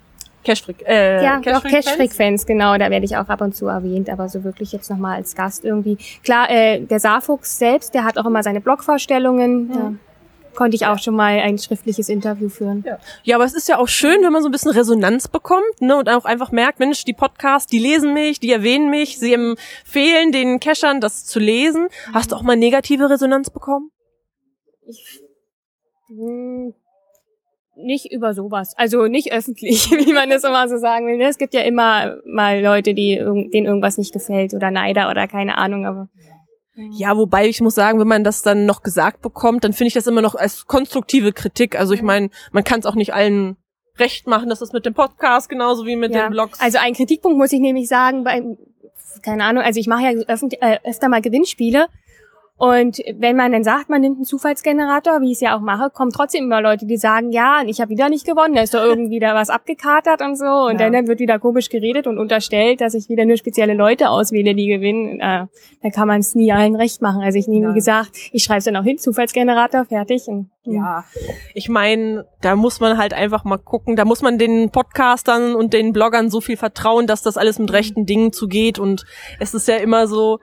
Cashfreak, 0.44 0.84
äh, 0.88 1.24
ja, 1.24 1.40
Cash 1.40 1.54
doch 1.54 1.64
Cashfreak-Fans, 1.64 2.46
genau, 2.46 2.78
da 2.78 2.90
werde 2.90 3.06
ich 3.06 3.16
auch 3.16 3.30
ab 3.30 3.42
und 3.42 3.56
zu 3.56 3.68
erwähnt, 3.68 4.10
aber 4.10 4.28
so 4.28 4.44
wirklich 4.44 4.74
jetzt 4.74 4.90
nochmal 4.90 5.16
als 5.16 5.36
Gast 5.36 5.64
irgendwie. 5.64 5.98
Klar, 6.24 6.50
äh, 6.50 6.82
der 6.82 7.00
Saarfuchs 7.00 7.58
selbst, 7.58 7.94
der 7.94 8.04
hat 8.04 8.18
auch 8.18 8.26
immer 8.26 8.44
seine 8.44 8.60
Blogvorstellungen. 8.62 9.68
Mhm 9.68 10.00
konnte 10.56 10.76
ich 10.76 10.86
auch 10.86 11.00
schon 11.00 11.16
mal 11.16 11.40
ein 11.40 11.58
schriftliches 11.58 12.10
Interview 12.10 12.50
führen. 12.50 12.84
Ja. 12.86 12.98
ja, 13.24 13.36
aber 13.36 13.46
es 13.46 13.54
ist 13.54 13.68
ja 13.68 13.78
auch 13.78 13.88
schön, 13.88 14.22
wenn 14.22 14.32
man 14.32 14.42
so 14.42 14.50
ein 14.50 14.52
bisschen 14.52 14.72
Resonanz 14.72 15.28
bekommt 15.28 15.82
ne, 15.82 15.98
und 15.98 16.10
auch 16.10 16.26
einfach 16.26 16.52
merkt, 16.52 16.80
Mensch, 16.80 17.06
die 17.06 17.14
Podcasts, 17.14 17.70
die 17.70 17.80
lesen 17.80 18.14
mich, 18.14 18.40
die 18.40 18.52
erwähnen 18.52 18.90
mich, 18.90 19.20
sie 19.20 19.34
empfehlen 19.34 20.32
den 20.32 20.60
Cachern, 20.60 21.02
das 21.02 21.26
zu 21.26 21.40
lesen. 21.40 21.88
Hast 22.14 22.32
du 22.32 22.36
auch 22.36 22.44
mal 22.44 22.56
negative 22.56 23.10
Resonanz 23.10 23.50
bekommen? 23.50 23.92
Ich, 24.86 25.22
mh, 26.10 26.18
hm, 26.18 26.74
nicht 27.76 28.12
über 28.12 28.34
sowas. 28.34 28.74
Also 28.78 29.08
nicht 29.08 29.32
öffentlich, 29.32 29.90
wie 30.06 30.14
man 30.14 30.30
das 30.30 30.44
immer 30.44 30.68
so 30.68 30.78
sagen 30.78 31.08
will. 31.08 31.18
Ne? 31.18 31.28
Es 31.28 31.38
gibt 31.38 31.54
ja 31.54 31.62
immer 31.62 32.18
mal 32.26 32.62
Leute, 32.62 32.94
die 32.94 33.16
denen 33.16 33.66
irgendwas 33.66 33.98
nicht 33.98 34.14
gefällt 34.14 34.54
oder 34.54 34.72
Neider 34.72 35.10
oder 35.10 35.28
keine 35.28 35.58
Ahnung, 35.58 35.86
aber 35.86 36.10
ja, 36.16 36.33
wobei 37.16 37.48
ich 37.48 37.62
muss 37.62 37.76
sagen, 37.76 38.00
wenn 38.00 38.08
man 38.08 38.24
das 38.24 38.42
dann 38.42 38.66
noch 38.66 38.82
gesagt 38.82 39.22
bekommt, 39.22 39.64
dann 39.64 39.74
finde 39.74 39.90
ich 39.90 39.94
das 39.94 40.08
immer 40.08 40.22
noch 40.22 40.36
als 40.36 40.66
konstruktive 40.66 41.32
Kritik. 41.32 41.78
Also 41.78 41.94
ich 41.94 42.02
meine, 42.02 42.30
man 42.52 42.64
kann 42.64 42.80
es 42.80 42.86
auch 42.86 42.96
nicht 42.96 43.14
allen 43.14 43.58
recht 44.00 44.28
machen. 44.28 44.50
Das 44.50 44.62
ist 44.62 44.74
mit 44.74 44.86
dem 44.86 44.94
Podcast 44.94 45.50
genauso 45.50 45.86
wie 45.86 45.96
mit 45.96 46.14
ja. 46.14 46.28
den 46.28 46.32
Blogs. 46.32 46.60
Also 46.60 46.80
ein 46.80 46.94
Kritikpunkt 46.94 47.38
muss 47.38 47.52
ich 47.52 47.60
nämlich 47.60 47.88
sagen, 47.88 48.24
bei, 48.24 48.42
keine 49.22 49.44
Ahnung, 49.44 49.64
also 49.64 49.80
ich 49.80 49.88
mache 49.88 50.04
ja 50.04 50.12
öffentlich, 50.28 50.62
äh, 50.62 50.80
öfter 50.84 51.10
mal 51.10 51.22
Gewinnspiele 51.22 51.88
Und 52.56 53.00
wenn 53.18 53.36
man 53.36 53.52
dann 53.52 53.64
sagt, 53.64 53.90
man 53.90 54.00
nimmt 54.02 54.18
einen 54.18 54.26
Zufallsgenerator, 54.26 55.22
wie 55.22 55.28
ich 55.32 55.34
es 55.38 55.42
ja 55.42 55.58
auch 55.58 55.60
mache, 55.60 55.90
kommen 55.90 56.12
trotzdem 56.12 56.44
immer 56.46 56.62
Leute, 56.62 56.86
die 56.86 56.98
sagen, 56.98 57.32
ja, 57.32 57.64
ich 57.66 57.82
habe 57.82 57.90
wieder 57.90 58.10
nicht 58.10 58.28
gewonnen, 58.28 58.54
da 58.54 58.62
ist 58.62 58.74
doch 58.76 58.84
irgendwie 58.86 59.20
da 59.20 59.34
was 59.34 59.50
abgekatert 59.50 60.22
und 60.22 60.38
so. 60.38 60.46
Und 60.46 60.80
Ja. 60.80 60.90
dann 60.90 61.08
wird 61.08 61.20
wieder 61.20 61.40
komisch 61.40 61.70
geredet 61.70 62.06
und 62.06 62.20
unterstellt, 62.20 62.80
dass 62.80 62.94
ich 62.94 63.10
wieder 63.10 63.26
nur 63.26 63.38
spezielle 63.38 63.74
Leute 63.74 64.10
auswähle, 64.10 64.54
die 64.54 64.68
gewinnen. 64.68 65.20
Äh, 65.20 65.48
da 65.82 65.90
kann 65.94 66.08
man 66.08 66.20
es 66.20 66.36
nie 66.36 66.52
allen 66.52 66.76
recht 66.76 67.02
machen. 67.02 67.22
Also 67.24 67.40
ich 67.40 67.48
nehme, 67.48 67.66
Ja. 67.68 67.72
wie 67.72 67.76
gesagt, 67.76 68.12
ich 68.32 68.44
schreibe 68.44 68.60
es 68.60 68.66
dann 68.66 68.78
auch 68.78 68.84
hin, 68.84 69.00
Zufallsgenerator, 69.00 69.86
fertig. 69.86 70.28
Und, 70.28 70.50
Ja, 70.66 71.04
ich 71.56 71.70
meine, 71.70 72.26
da 72.42 72.56
muss 72.56 72.80
man 72.80 72.98
halt 73.00 73.14
einfach 73.14 73.44
mal 73.46 73.58
gucken, 73.58 73.96
da 73.96 74.06
muss 74.06 74.22
man 74.22 74.38
den 74.38 74.70
Podcastern 74.70 75.56
und 75.56 75.74
den 75.74 75.92
Bloggern 75.92 76.30
so 76.30 76.40
viel 76.40 76.56
vertrauen, 76.56 77.08
dass 77.08 77.24
das 77.24 77.36
alles 77.36 77.58
mit 77.60 77.74
rechten 77.74 78.06
Dingen 78.06 78.32
zugeht 78.32 78.78
und 78.80 79.04
es 79.40 79.54
ist 79.56 79.68
ja 79.68 79.78
immer 79.78 80.08
so, 80.08 80.40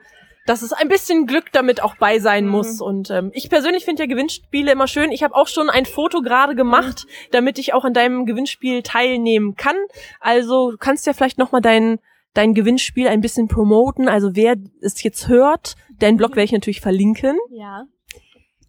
dass 0.51 0.63
es 0.63 0.73
ein 0.73 0.89
bisschen 0.89 1.27
Glück 1.27 1.45
damit 1.53 1.81
auch 1.81 1.95
bei 1.95 2.19
sein 2.19 2.45
muss 2.45 2.81
und 2.81 3.09
ähm, 3.09 3.31
ich 3.33 3.49
persönlich 3.49 3.85
finde 3.85 4.03
ja 4.03 4.07
Gewinnspiele 4.07 4.69
immer 4.73 4.85
schön. 4.85 5.13
Ich 5.13 5.23
habe 5.23 5.33
auch 5.33 5.47
schon 5.47 5.69
ein 5.69 5.85
Foto 5.85 6.21
gerade 6.21 6.55
gemacht, 6.55 7.07
damit 7.31 7.57
ich 7.57 7.73
auch 7.73 7.85
an 7.85 7.93
deinem 7.93 8.25
Gewinnspiel 8.25 8.83
teilnehmen 8.83 9.55
kann. 9.55 9.77
Also 10.19 10.71
du 10.71 10.77
kannst 10.77 11.07
ja 11.07 11.13
vielleicht 11.13 11.37
noch 11.37 11.53
mal 11.53 11.61
dein 11.61 11.99
dein 12.33 12.53
Gewinnspiel 12.53 13.07
ein 13.07 13.21
bisschen 13.21 13.47
promoten, 13.47 14.09
also 14.09 14.35
wer 14.35 14.57
es 14.81 15.01
jetzt 15.03 15.29
hört, 15.29 15.77
deinen 15.99 16.17
Blog 16.17 16.31
werde 16.31 16.43
ich 16.43 16.51
natürlich 16.51 16.81
verlinken. 16.81 17.37
Ja. 17.51 17.85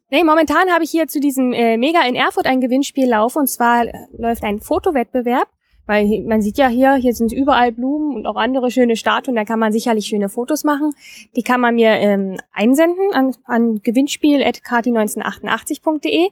Nee, 0.09 0.23
momentan 0.23 0.71
habe 0.71 0.85
ich 0.85 0.91
hier 0.93 1.09
zu 1.09 1.19
diesem 1.19 1.53
äh, 1.53 1.77
Mega 1.77 2.07
in 2.07 2.15
Erfurt 2.15 2.47
ein 2.47 2.61
Gewinnspiel 2.61 3.09
laufen 3.09 3.41
und 3.41 3.47
zwar 3.49 3.87
äh, 3.87 3.93
läuft 4.17 4.45
ein 4.45 4.61
Fotowettbewerb, 4.61 5.49
weil 5.93 6.23
man 6.23 6.41
sieht 6.41 6.57
ja 6.57 6.69
hier, 6.69 6.95
hier 6.95 7.13
sind 7.13 7.33
überall 7.33 7.71
Blumen 7.71 8.17
und 8.17 8.27
auch 8.27 8.37
andere 8.37 8.71
schöne 8.71 8.97
Statuen, 8.97 9.37
da 9.37 9.45
kann 9.45 9.59
man 9.59 9.73
sicherlich 9.73 10.07
schöne 10.07 10.31
Fotos 10.31 10.65
machen. 10.65 10.95
Die 11.37 11.43
kann 11.43 11.61
man 11.61 11.75
mir 11.75 11.91
ähm, 11.91 12.39
einsenden 12.51 13.13
an, 13.13 13.37
an 13.45 13.83
gewinnspiel.kati1988.de. 13.83 16.31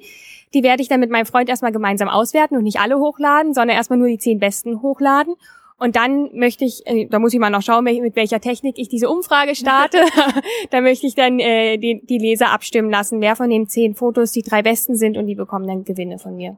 Die 0.55 0.62
werde 0.62 0.83
ich 0.83 0.88
dann 0.88 1.00
mit 1.00 1.11
meinem 1.11 1.26
Freund 1.26 1.50
erstmal 1.50 1.73
gemeinsam 1.73 2.09
auswerten 2.09 2.57
und 2.57 2.62
nicht 2.62 2.81
alle 2.81 2.99
hochladen, 2.99 3.52
sondern 3.52 3.76
erstmal 3.76 3.99
nur 3.99 4.09
die 4.09 4.17
zehn 4.17 4.38
besten 4.38 4.81
hochladen. 4.81 5.35
Und 5.76 5.95
dann 5.95 6.31
möchte 6.33 6.64
ich, 6.64 6.87
äh, 6.87 7.07
da 7.07 7.19
muss 7.19 7.35
ich 7.35 7.38
mal 7.38 7.50
noch 7.50 7.61
schauen, 7.61 7.85
mit 7.85 8.17
welcher 8.17 8.40
Technik 8.40 8.79
ich 8.79 8.88
diese 8.88 9.11
Umfrage 9.11 9.55
starte. 9.55 9.99
da 10.71 10.81
möchte 10.81 11.07
ich 11.07 11.14
dann 11.14 11.38
äh, 11.38 11.76
die, 11.76 12.00
die 12.02 12.17
Leser 12.17 12.50
abstimmen 12.50 12.88
lassen, 12.88 13.21
wer 13.21 13.37
von 13.37 13.50
den 13.50 13.69
zehn 13.69 13.95
Fotos 13.95 14.33
die 14.33 14.40
drei 14.40 14.62
besten 14.62 14.97
sind 14.97 15.19
und 15.19 15.26
die 15.26 15.35
bekommen 15.35 15.67
dann 15.67 15.85
Gewinne 15.85 16.19
von 16.19 16.35
mir. 16.35 16.57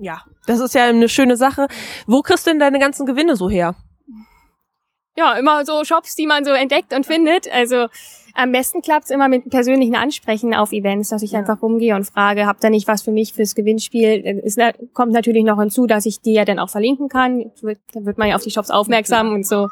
Ja, 0.00 0.22
das 0.46 0.60
ist 0.60 0.74
ja 0.74 0.84
eine 0.84 1.08
schöne 1.08 1.36
Sache. 1.36 1.68
Wo 2.06 2.22
kriegst 2.22 2.46
du 2.46 2.50
denn 2.50 2.58
deine 2.58 2.78
ganzen 2.78 3.04
Gewinne 3.06 3.36
so 3.36 3.50
her? 3.50 3.74
Ja, 5.16 5.34
immer 5.34 5.64
so 5.66 5.84
Shops, 5.84 6.14
die 6.14 6.26
man 6.26 6.44
so 6.44 6.52
entdeckt 6.52 6.94
und 6.94 7.04
findet. 7.04 7.52
Also 7.52 7.88
am 8.34 8.52
besten 8.52 8.80
klappt's 8.80 9.10
immer 9.10 9.28
mit 9.28 9.50
persönlichen 9.50 9.96
Ansprechen 9.96 10.54
auf 10.54 10.72
Events, 10.72 11.10
dass 11.10 11.22
ich 11.22 11.32
Ja. 11.32 11.40
einfach 11.40 11.60
rumgehe 11.60 11.94
und 11.96 12.04
frage, 12.04 12.46
habt 12.46 12.64
ihr 12.64 12.70
nicht 12.70 12.88
was 12.88 13.02
für 13.02 13.10
mich 13.10 13.34
fürs 13.34 13.54
Gewinnspiel? 13.54 14.40
Es 14.44 14.56
kommt 14.94 15.12
natürlich 15.12 15.44
noch 15.44 15.58
hinzu, 15.60 15.86
dass 15.86 16.06
ich 16.06 16.20
die 16.20 16.32
ja 16.32 16.44
dann 16.44 16.58
auch 16.58 16.70
verlinken 16.70 17.08
kann. 17.08 17.50
Dann 17.92 18.06
wird 18.06 18.18
man 18.18 18.28
ja 18.28 18.36
auf 18.36 18.42
die 18.42 18.50
Shops 18.50 18.70
aufmerksam 18.70 19.32
und 19.34 19.46
so 19.46 19.68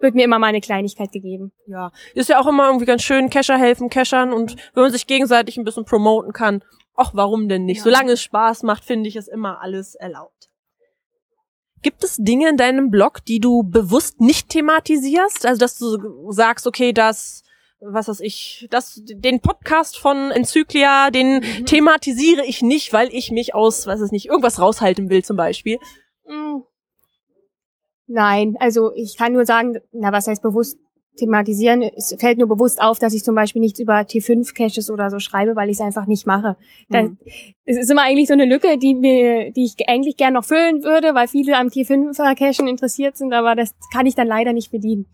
wird 0.00 0.14
mir 0.14 0.24
immer 0.24 0.38
mal 0.38 0.46
eine 0.48 0.60
Kleinigkeit 0.60 1.10
gegeben. 1.12 1.52
Ja, 1.66 1.90
ist 2.14 2.28
ja 2.28 2.38
auch 2.40 2.46
immer 2.46 2.66
irgendwie 2.66 2.86
ganz 2.86 3.02
schön, 3.02 3.28
Cacher 3.28 3.58
helfen 3.58 3.90
Cachern 3.90 4.32
und 4.32 4.56
wenn 4.74 4.82
man 4.84 4.92
sich 4.92 5.06
gegenseitig 5.06 5.56
ein 5.58 5.64
bisschen 5.64 5.84
promoten 5.84 6.32
kann, 6.32 6.62
ach, 6.96 7.12
warum 7.14 7.48
denn 7.48 7.64
nicht? 7.64 7.78
Ja. 7.78 7.84
Solange 7.84 8.12
es 8.12 8.22
Spaß 8.22 8.62
macht, 8.62 8.84
finde 8.84 9.08
ich 9.08 9.16
es 9.16 9.28
immer 9.28 9.60
alles 9.60 9.94
erlaubt. 9.94 10.50
Gibt 11.82 12.02
es 12.02 12.16
Dinge 12.16 12.48
in 12.48 12.56
deinem 12.56 12.90
Blog, 12.90 13.24
die 13.24 13.38
du 13.38 13.62
bewusst 13.62 14.20
nicht 14.20 14.48
thematisierst? 14.48 15.46
Also, 15.46 15.60
dass 15.60 15.78
du 15.78 16.32
sagst, 16.32 16.66
okay, 16.66 16.92
das, 16.92 17.44
was 17.80 18.08
weiß 18.08 18.20
ich, 18.20 18.66
das, 18.70 19.00
den 19.04 19.40
Podcast 19.40 19.98
von 19.98 20.30
Enzyklia, 20.30 21.10
den 21.10 21.42
thematisiere 21.66 22.44
ich 22.44 22.62
nicht, 22.62 22.92
weil 22.92 23.08
ich 23.12 23.30
mich 23.30 23.54
aus, 23.54 23.86
was 23.86 24.00
weiß 24.00 24.06
ich 24.06 24.12
nicht, 24.12 24.26
irgendwas 24.26 24.58
raushalten 24.60 25.10
will 25.10 25.22
zum 25.24 25.36
Beispiel. 25.36 25.78
Mm. 26.24 26.62
Nein, 28.08 28.56
also 28.60 28.92
ich 28.94 29.16
kann 29.16 29.32
nur 29.32 29.44
sagen, 29.44 29.80
na 29.92 30.12
was 30.12 30.28
heißt 30.28 30.42
bewusst 30.42 30.78
thematisieren? 31.16 31.82
Es 31.82 32.14
fällt 32.18 32.38
nur 32.38 32.48
bewusst 32.48 32.80
auf, 32.80 32.98
dass 32.98 33.14
ich 33.14 33.24
zum 33.24 33.34
Beispiel 33.34 33.60
nichts 33.60 33.80
über 33.80 34.00
T5-Caches 34.00 34.90
oder 34.90 35.10
so 35.10 35.18
schreibe, 35.18 35.56
weil 35.56 35.68
ich 35.68 35.76
es 35.76 35.80
einfach 35.80 36.06
nicht 36.06 36.26
mache. 36.26 36.56
Mhm. 36.88 37.18
Es 37.64 37.76
ist 37.76 37.90
immer 37.90 38.02
eigentlich 38.02 38.28
so 38.28 38.34
eine 38.34 38.44
Lücke, 38.44 38.78
die 38.78 38.94
mir, 38.94 39.50
die 39.52 39.64
ich 39.64 39.88
eigentlich 39.88 40.16
gern 40.16 40.34
noch 40.34 40.44
füllen 40.44 40.82
würde, 40.84 41.14
weil 41.14 41.28
viele 41.28 41.56
am 41.56 41.68
T5-Cachen 41.68 42.68
interessiert 42.68 43.16
sind, 43.16 43.32
aber 43.32 43.54
das 43.54 43.74
kann 43.92 44.06
ich 44.06 44.14
dann 44.14 44.26
leider 44.28 44.52
nicht 44.52 44.70
bedienen. 44.70 45.06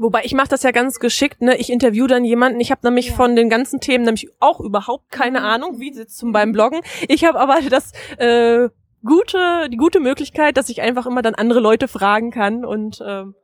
Wobei 0.00 0.22
ich 0.24 0.32
mache 0.32 0.48
das 0.48 0.62
ja 0.62 0.70
ganz 0.70 0.98
geschickt, 0.98 1.42
ne? 1.42 1.56
Ich 1.58 1.70
interview 1.70 2.06
dann 2.06 2.24
jemanden. 2.24 2.60
Ich 2.60 2.70
habe 2.70 2.80
nämlich 2.86 3.08
Ja. 3.10 3.14
von 3.14 3.36
den 3.36 3.50
ganzen 3.50 3.78
Themen 3.78 4.04
nämlich 4.06 4.30
auch 4.40 4.58
überhaupt 4.58 5.10
keine 5.10 5.40
Mhm. 5.40 5.44
Ahnung, 5.44 5.80
wie 5.80 5.92
sitzt 5.92 6.16
zum 6.16 6.32
beim 6.32 6.52
Bloggen. 6.52 6.80
Ich 7.08 7.26
habe 7.26 7.38
aber 7.38 7.58
das 7.68 7.92
äh, 8.16 8.70
gute, 9.04 9.68
die 9.68 9.76
gute 9.76 10.00
Möglichkeit, 10.00 10.56
dass 10.56 10.70
ich 10.70 10.80
einfach 10.80 11.06
immer 11.06 11.20
dann 11.20 11.34
andere 11.34 11.60
Leute 11.60 11.88
fragen 11.88 12.30
kann 12.30 12.64
und 12.64 13.02
ähm, 13.06 13.34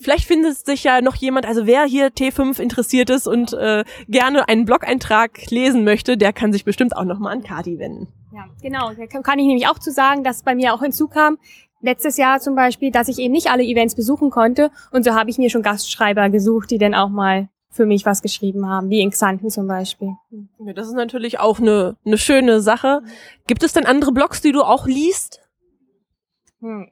Vielleicht 0.00 0.26
findet 0.26 0.56
sich 0.56 0.84
ja 0.84 1.00
noch 1.00 1.14
jemand, 1.14 1.46
also 1.46 1.66
wer 1.66 1.84
hier 1.84 2.08
T5 2.08 2.60
interessiert 2.60 3.10
ist 3.10 3.26
und 3.26 3.52
äh, 3.52 3.84
gerne 4.08 4.48
einen 4.48 4.64
Blog-Eintrag 4.64 5.50
lesen 5.50 5.84
möchte, 5.84 6.16
der 6.16 6.32
kann 6.32 6.52
sich 6.52 6.64
bestimmt 6.64 6.96
auch 6.96 7.04
nochmal 7.04 7.32
an 7.32 7.42
Kati 7.42 7.78
wenden. 7.78 8.08
Ja, 8.32 8.46
genau. 8.60 8.92
Da 8.94 9.06
kann 9.06 9.22
kann 9.22 9.38
ich 9.38 9.46
nämlich 9.46 9.68
auch 9.68 9.78
zu 9.78 9.90
sagen, 9.90 10.24
dass 10.24 10.42
bei 10.42 10.54
mir 10.54 10.74
auch 10.74 10.82
hinzukam, 10.82 11.38
letztes 11.80 12.16
Jahr 12.16 12.40
zum 12.40 12.54
Beispiel, 12.54 12.90
dass 12.90 13.08
ich 13.08 13.18
eben 13.18 13.32
nicht 13.32 13.50
alle 13.50 13.64
Events 13.64 13.94
besuchen 13.94 14.30
konnte. 14.30 14.70
Und 14.90 15.04
so 15.04 15.14
habe 15.14 15.30
ich 15.30 15.38
mir 15.38 15.50
schon 15.50 15.62
Gastschreiber 15.62 16.30
gesucht, 16.30 16.70
die 16.70 16.78
dann 16.78 16.94
auch 16.94 17.08
mal 17.08 17.48
für 17.70 17.86
mich 17.86 18.04
was 18.04 18.22
geschrieben 18.22 18.68
haben, 18.68 18.90
wie 18.90 19.00
in 19.00 19.10
Xanten 19.10 19.50
zum 19.50 19.66
Beispiel. 19.66 20.14
Ja, 20.58 20.72
das 20.74 20.88
ist 20.88 20.94
natürlich 20.94 21.40
auch 21.40 21.58
eine, 21.58 21.96
eine 22.04 22.18
schöne 22.18 22.60
Sache. 22.60 23.02
Gibt 23.46 23.62
es 23.62 23.72
denn 23.72 23.86
andere 23.86 24.12
Blogs, 24.12 24.42
die 24.42 24.52
du 24.52 24.62
auch 24.62 24.86
liest? 24.86 25.40
Hm. 26.60 26.90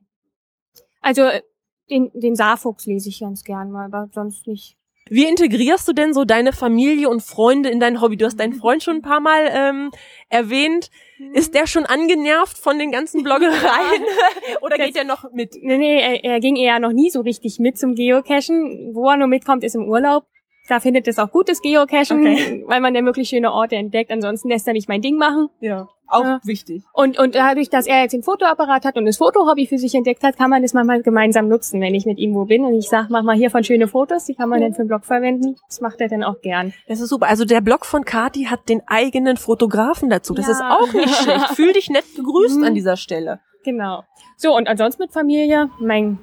Also 1.03 1.23
äh, 1.23 1.43
den, 1.91 2.11
den 2.15 2.35
Saarfuchs 2.37 2.87
lese 2.87 3.09
ich 3.09 3.21
ganz 3.21 3.45
gern 3.45 3.71
mal, 3.71 3.87
aber 3.87 4.09
sonst 4.13 4.47
nicht. 4.47 4.77
Wie 5.09 5.25
integrierst 5.27 5.89
du 5.89 5.93
denn 5.93 6.15
so 6.15 6.25
deine 6.25 6.53
Familie 6.53 7.09
und 7.09 7.21
Freunde 7.23 7.69
in 7.69 7.81
dein 7.81 8.01
Hobby? 8.01 8.17
Du 8.17 8.27
hast 8.27 8.39
deinen 8.39 8.53
Freund 8.53 8.83
schon 8.83 8.97
ein 8.97 9.03
paar 9.03 9.19
Mal 9.19 9.51
ähm, 9.53 9.91
erwähnt. 10.29 10.91
Ist 11.33 11.55
der 11.55 11.67
schon 11.67 11.85
angenervt 11.85 12.57
von 12.57 12.79
den 12.79 12.93
ganzen 12.93 13.23
Bloggereien? 13.25 14.05
Oder 14.61 14.77
geht 14.77 14.95
der 14.95 15.05
noch 15.05 15.33
mit? 15.33 15.57
Nee, 15.61 15.79
nee, 15.79 15.99
er, 16.01 16.23
er 16.25 16.41
ging 16.41 16.55
eher 16.55 16.79
noch 16.79 16.93
nie 16.93 17.11
so 17.11 17.23
richtig 17.23 17.59
mit 17.59 17.77
zum 17.77 17.97
Geocachen. 17.97 18.91
Wo 18.95 19.09
er 19.11 19.17
nur 19.17 19.27
mitkommt, 19.27 19.65
ist 19.65 19.75
im 19.75 19.89
Urlaub. 19.89 20.27
Da 20.69 20.79
findet 20.79 21.09
es 21.09 21.19
auch 21.19 21.33
gutes 21.33 21.61
Geocachen, 21.61 22.21
Okay. 22.21 22.65
weil 22.69 22.81
man 22.81 22.95
dann 22.95 23.05
wirklich 23.05 23.31
schöne 23.31 23.51
Orte 23.53 23.75
entdeckt. 23.75 24.13
Ansonsten 24.13 24.49
lässt 24.49 24.69
er 24.69 24.75
mich 24.75 24.87
mein 24.87 25.03
Ding 25.03 25.17
machen. 25.17 25.49
Ja, 25.61 25.89
auch 26.11 26.25
Ja. 26.25 26.40
wichtig. 26.45 26.83
Und, 26.93 27.19
und 27.19 27.35
dadurch, 27.35 27.71
dass 27.71 27.87
er 27.87 28.02
jetzt 28.02 28.12
den 28.12 28.23
Fotoapparat 28.23 28.85
hat 28.85 28.97
und 28.97 29.07
das 29.07 29.17
Fotohobby 29.19 29.67
für 29.67 29.79
sich 29.79 29.95
entdeckt 29.95 30.23
hat, 30.23 30.37
kann 30.37 30.50
man 30.50 30.62
das 30.62 30.73
manchmal 30.75 31.02
gemeinsam 31.02 31.49
nutzen, 31.49 31.81
wenn 31.81 31.95
ich 31.95 32.07
mit 32.07 32.19
ihm 32.19 32.35
wo 32.35 32.45
bin 32.45 32.64
und 32.64 32.75
ich 32.75 32.88
sage, 32.88 33.09
mach 33.11 33.23
mal 33.23 33.37
hier 33.37 33.50
von 33.50 33.64
schöne 33.64 33.88
Fotos, 33.88 34.25
die 34.25 34.35
kann 34.35 34.49
man 34.49 34.61
dann 34.61 34.73
für 34.75 34.83
den 34.83 34.88
Blog 34.88 35.05
verwenden. 35.05 35.57
Das 35.69 35.81
macht 35.81 36.00
er 36.00 36.09
dann 36.09 36.23
auch 36.25 36.40
gern. 36.43 36.73
Das 36.88 37.00
ist 37.00 37.09
super. 37.09 37.29
Also 37.29 37.45
der 37.45 37.61
Blog 37.61 37.87
von 37.87 38.05
Kati 38.05 38.45
hat 38.45 38.69
den 38.69 38.83
eigenen 38.87 39.37
Fotografen 39.37 40.11
dazu. 40.11 40.35
Das 40.35 40.47
Ja. 40.47 40.52
ist 40.52 40.62
auch 40.62 40.93
nicht 40.93 41.14
schlecht. 41.14 41.49
Fühl 41.55 41.73
dich 41.73 41.90
nett 41.90 42.05
begrüßt 42.17 42.59
Mhm. 42.59 42.64
an 42.64 42.75
dieser 42.75 42.97
Stelle. 42.97 43.40
Genau. 43.64 44.05
So, 44.37 44.57
und 44.57 44.69
ansonsten 44.69 45.02
mit 45.02 45.12
Familie, 45.12 45.69
mein, 45.81 46.19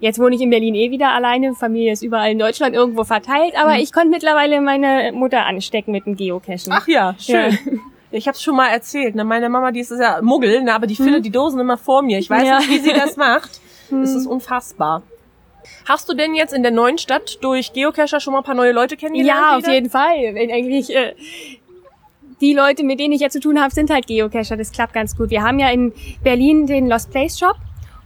jetzt 0.00 0.18
wohne 0.18 0.34
ich 0.34 0.40
in 0.40 0.50
Berlin 0.50 0.74
eh 0.74 0.90
wieder 0.90 1.10
alleine, 1.10 1.54
Familie 1.54 1.92
ist 1.92 2.02
überall 2.02 2.32
in 2.32 2.38
Deutschland 2.40 2.74
irgendwo 2.74 3.04
verteilt, 3.04 3.54
aber 3.56 3.74
Mhm. 3.74 3.80
ich 3.80 3.92
konnte 3.92 4.08
mittlerweile 4.08 4.60
meine 4.60 5.12
Mutter 5.12 5.46
anstecken 5.46 5.92
mit 5.92 6.06
dem 6.06 6.16
Geocachen. 6.16 6.70
Ach 6.70 6.88
ja, 6.88 7.14
schön. 7.18 7.56
Ich 8.12 8.28
hab's 8.28 8.42
schon 8.42 8.54
mal 8.56 8.68
erzählt. 8.68 9.14
Ne? 9.14 9.24
Meine 9.24 9.48
Mama, 9.48 9.72
die 9.72 9.80
ist 9.80 9.90
ja 9.90 10.20
Muggel, 10.22 10.62
ne? 10.62 10.74
aber 10.74 10.86
die 10.86 10.96
findet 10.96 11.24
die 11.24 11.30
Dosen 11.30 11.58
immer 11.60 11.78
vor 11.78 12.02
mir. 12.02 12.18
Ich 12.18 12.28
weiß 12.30 12.46
Ja. 12.46 12.58
nicht, 12.58 12.68
wie 12.70 12.78
sie 12.78 12.92
das 12.92 13.16
macht. 13.16 13.60
Hm. 13.88 14.02
Es 14.02 14.14
ist 14.14 14.26
unfassbar. 14.26 15.02
Hast 15.86 16.08
du 16.08 16.14
denn 16.14 16.34
jetzt 16.34 16.54
in 16.54 16.62
der 16.62 16.72
neuen 16.72 16.96
Stadt 16.98 17.38
durch 17.42 17.72
Geocacher 17.74 18.20
schon 18.20 18.32
mal 18.32 18.38
ein 18.38 18.44
paar 18.44 18.54
neue 18.54 18.72
Leute 18.72 18.96
kennengelernt? 18.96 19.40
Ja, 19.40 19.56
auf 19.56 19.62
wieder? 19.64 19.74
jeden 19.74 19.90
Fall. 19.90 20.34
Wenn 20.34 20.50
eigentlich 20.50 20.94
äh, 20.94 21.14
die 22.40 22.54
Leute, 22.54 22.84
mit 22.84 22.98
denen 23.00 23.12
ich 23.12 23.20
jetzt 23.20 23.34
zu 23.34 23.40
tun 23.40 23.60
habe, 23.60 23.72
sind 23.74 23.90
halt 23.90 24.06
Geocacher. 24.06 24.56
Das 24.56 24.72
klappt 24.72 24.94
ganz 24.94 25.16
gut. 25.16 25.30
Wir 25.30 25.42
haben 25.42 25.58
ja 25.58 25.70
in 25.70 25.92
Berlin 26.22 26.66
den 26.66 26.88
Lost 26.88 27.10
Place 27.10 27.38
Shop 27.38 27.56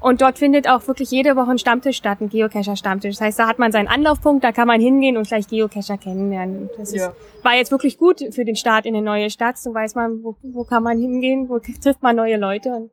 und 0.07 0.23
dort 0.23 0.39
findet 0.39 0.69
auch 0.69 0.87
wirklich 0.87 1.11
jede 1.11 1.35
Woche 1.35 1.51
ein 1.51 1.59
Stammtisch 1.59 1.97
statt, 1.97 2.21
ein 2.21 2.29
Geocacher-Stammtisch. 2.29 3.17
Das 3.17 3.21
heißt, 3.21 3.39
da 3.41 3.49
hat 3.49 3.59
man 3.59 3.73
seinen 3.73 3.89
Anlaufpunkt, 3.89 4.45
da 4.45 4.53
kann 4.53 4.69
man 4.69 4.81
hingehen 4.81 5.17
und 5.17 5.27
gleich 5.27 5.49
Geocacher 5.49 5.99
kennenlernen. 5.99 6.71
Das 6.79 6.95
Ja. 6.95 7.09
ist, 7.09 7.45
war 7.45 7.57
jetzt 7.57 7.73
wirklich 7.73 7.99
gut 7.99 8.21
für 8.31 8.45
den 8.45 8.55
Start 8.55 8.87
in 8.87 8.95
eine 8.95 9.05
neue 9.05 9.31
Stadt. 9.31 9.59
So 9.59 9.75
weiß 9.75 9.97
man, 9.97 10.23
wo, 10.23 10.37
wo 10.43 10.63
kann 10.63 10.85
man 10.85 10.97
hingehen, 10.97 11.49
wo 11.49 11.59
trifft 11.83 12.05
man 12.05 12.15
neue 12.15 12.37
Leute. 12.37 12.69
Und 12.69 12.91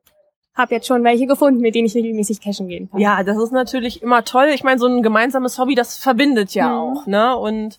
habe 0.56 0.74
jetzt 0.74 0.86
schon 0.86 1.02
welche 1.02 1.26
gefunden, 1.26 1.60
mit 1.60 1.74
denen 1.74 1.86
ich 1.86 1.94
regelmäßig 1.94 2.40
cashen 2.40 2.68
gehen 2.68 2.88
kann. 2.90 3.00
Ja, 3.00 3.22
das 3.24 3.36
ist 3.36 3.52
natürlich 3.52 4.02
immer 4.02 4.24
toll. 4.24 4.50
Ich 4.54 4.62
meine, 4.62 4.78
so 4.78 4.86
ein 4.86 5.02
gemeinsames 5.02 5.58
Hobby, 5.58 5.74
das 5.74 5.98
verbindet 5.98 6.54
ja 6.54 6.68
Mhm. 6.68 6.74
auch, 6.74 7.06
ne? 7.06 7.36
Und 7.36 7.78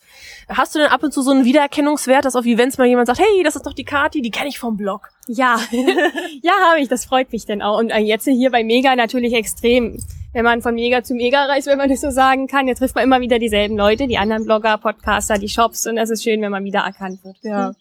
hast 0.50 0.76
du 0.76 0.80
denn 0.80 0.90
ab 0.90 1.02
und 1.02 1.14
zu 1.14 1.22
so 1.22 1.32
einen 1.32 1.46
Wiedererkennungswert, 1.46 2.26
dass 2.26 2.36
auf 2.36 2.46
Events 2.46 2.78
mal 2.78 2.86
jemand 2.88 3.08
sagt, 3.08 3.20
hey, 3.20 3.44
das 3.44 3.56
ist 3.56 3.66
doch 3.66 3.74
die 3.74 3.86
Kati, 3.86 4.22
die 4.22 4.32
kenne 4.32 4.50
ich 4.50 4.60
vom 4.60 4.76
Blog. 4.76 5.10
Ja, 5.28 5.58
ja, 6.42 6.52
habe 6.70 6.82
ich. 6.82 6.90
Das 6.90 7.06
freut 7.06 7.32
mich 7.32 7.46
dann 7.46 7.62
auch. 7.62 7.80
Und 7.80 7.92
äh, 7.92 8.00
jetzt 8.00 8.26
hier 8.26 8.52
bei 8.52 8.64
Mega 8.64 8.96
natürlich 8.96 9.34
extrem. 9.34 9.98
Wenn 10.36 10.44
man 10.44 10.62
von 10.62 10.76
Mega 10.76 11.02
zu 11.02 11.16
Mega 11.16 11.46
reist, 11.46 11.66
wenn 11.68 11.78
man 11.78 11.90
das 11.90 12.02
so 12.02 12.12
sagen 12.12 12.48
kann, 12.48 12.68
da 12.68 12.74
trifft 12.74 12.94
man 12.94 13.04
immer 13.06 13.22
wieder 13.22 13.40
dieselben 13.40 13.78
Leute, 13.78 14.06
die 14.08 14.18
anderen 14.18 14.44
Blogger, 14.46 14.78
Podcaster, 14.78 15.38
die 15.40 15.48
Shops 15.50 15.88
und 15.88 15.98
es 15.98 16.10
ist 16.10 16.24
schön, 16.24 16.42
wenn 16.42 16.52
man 16.52 16.64
wieder 16.66 16.82
erkannt 16.82 17.24
wird. 17.24 17.38
Ja. 17.42 17.72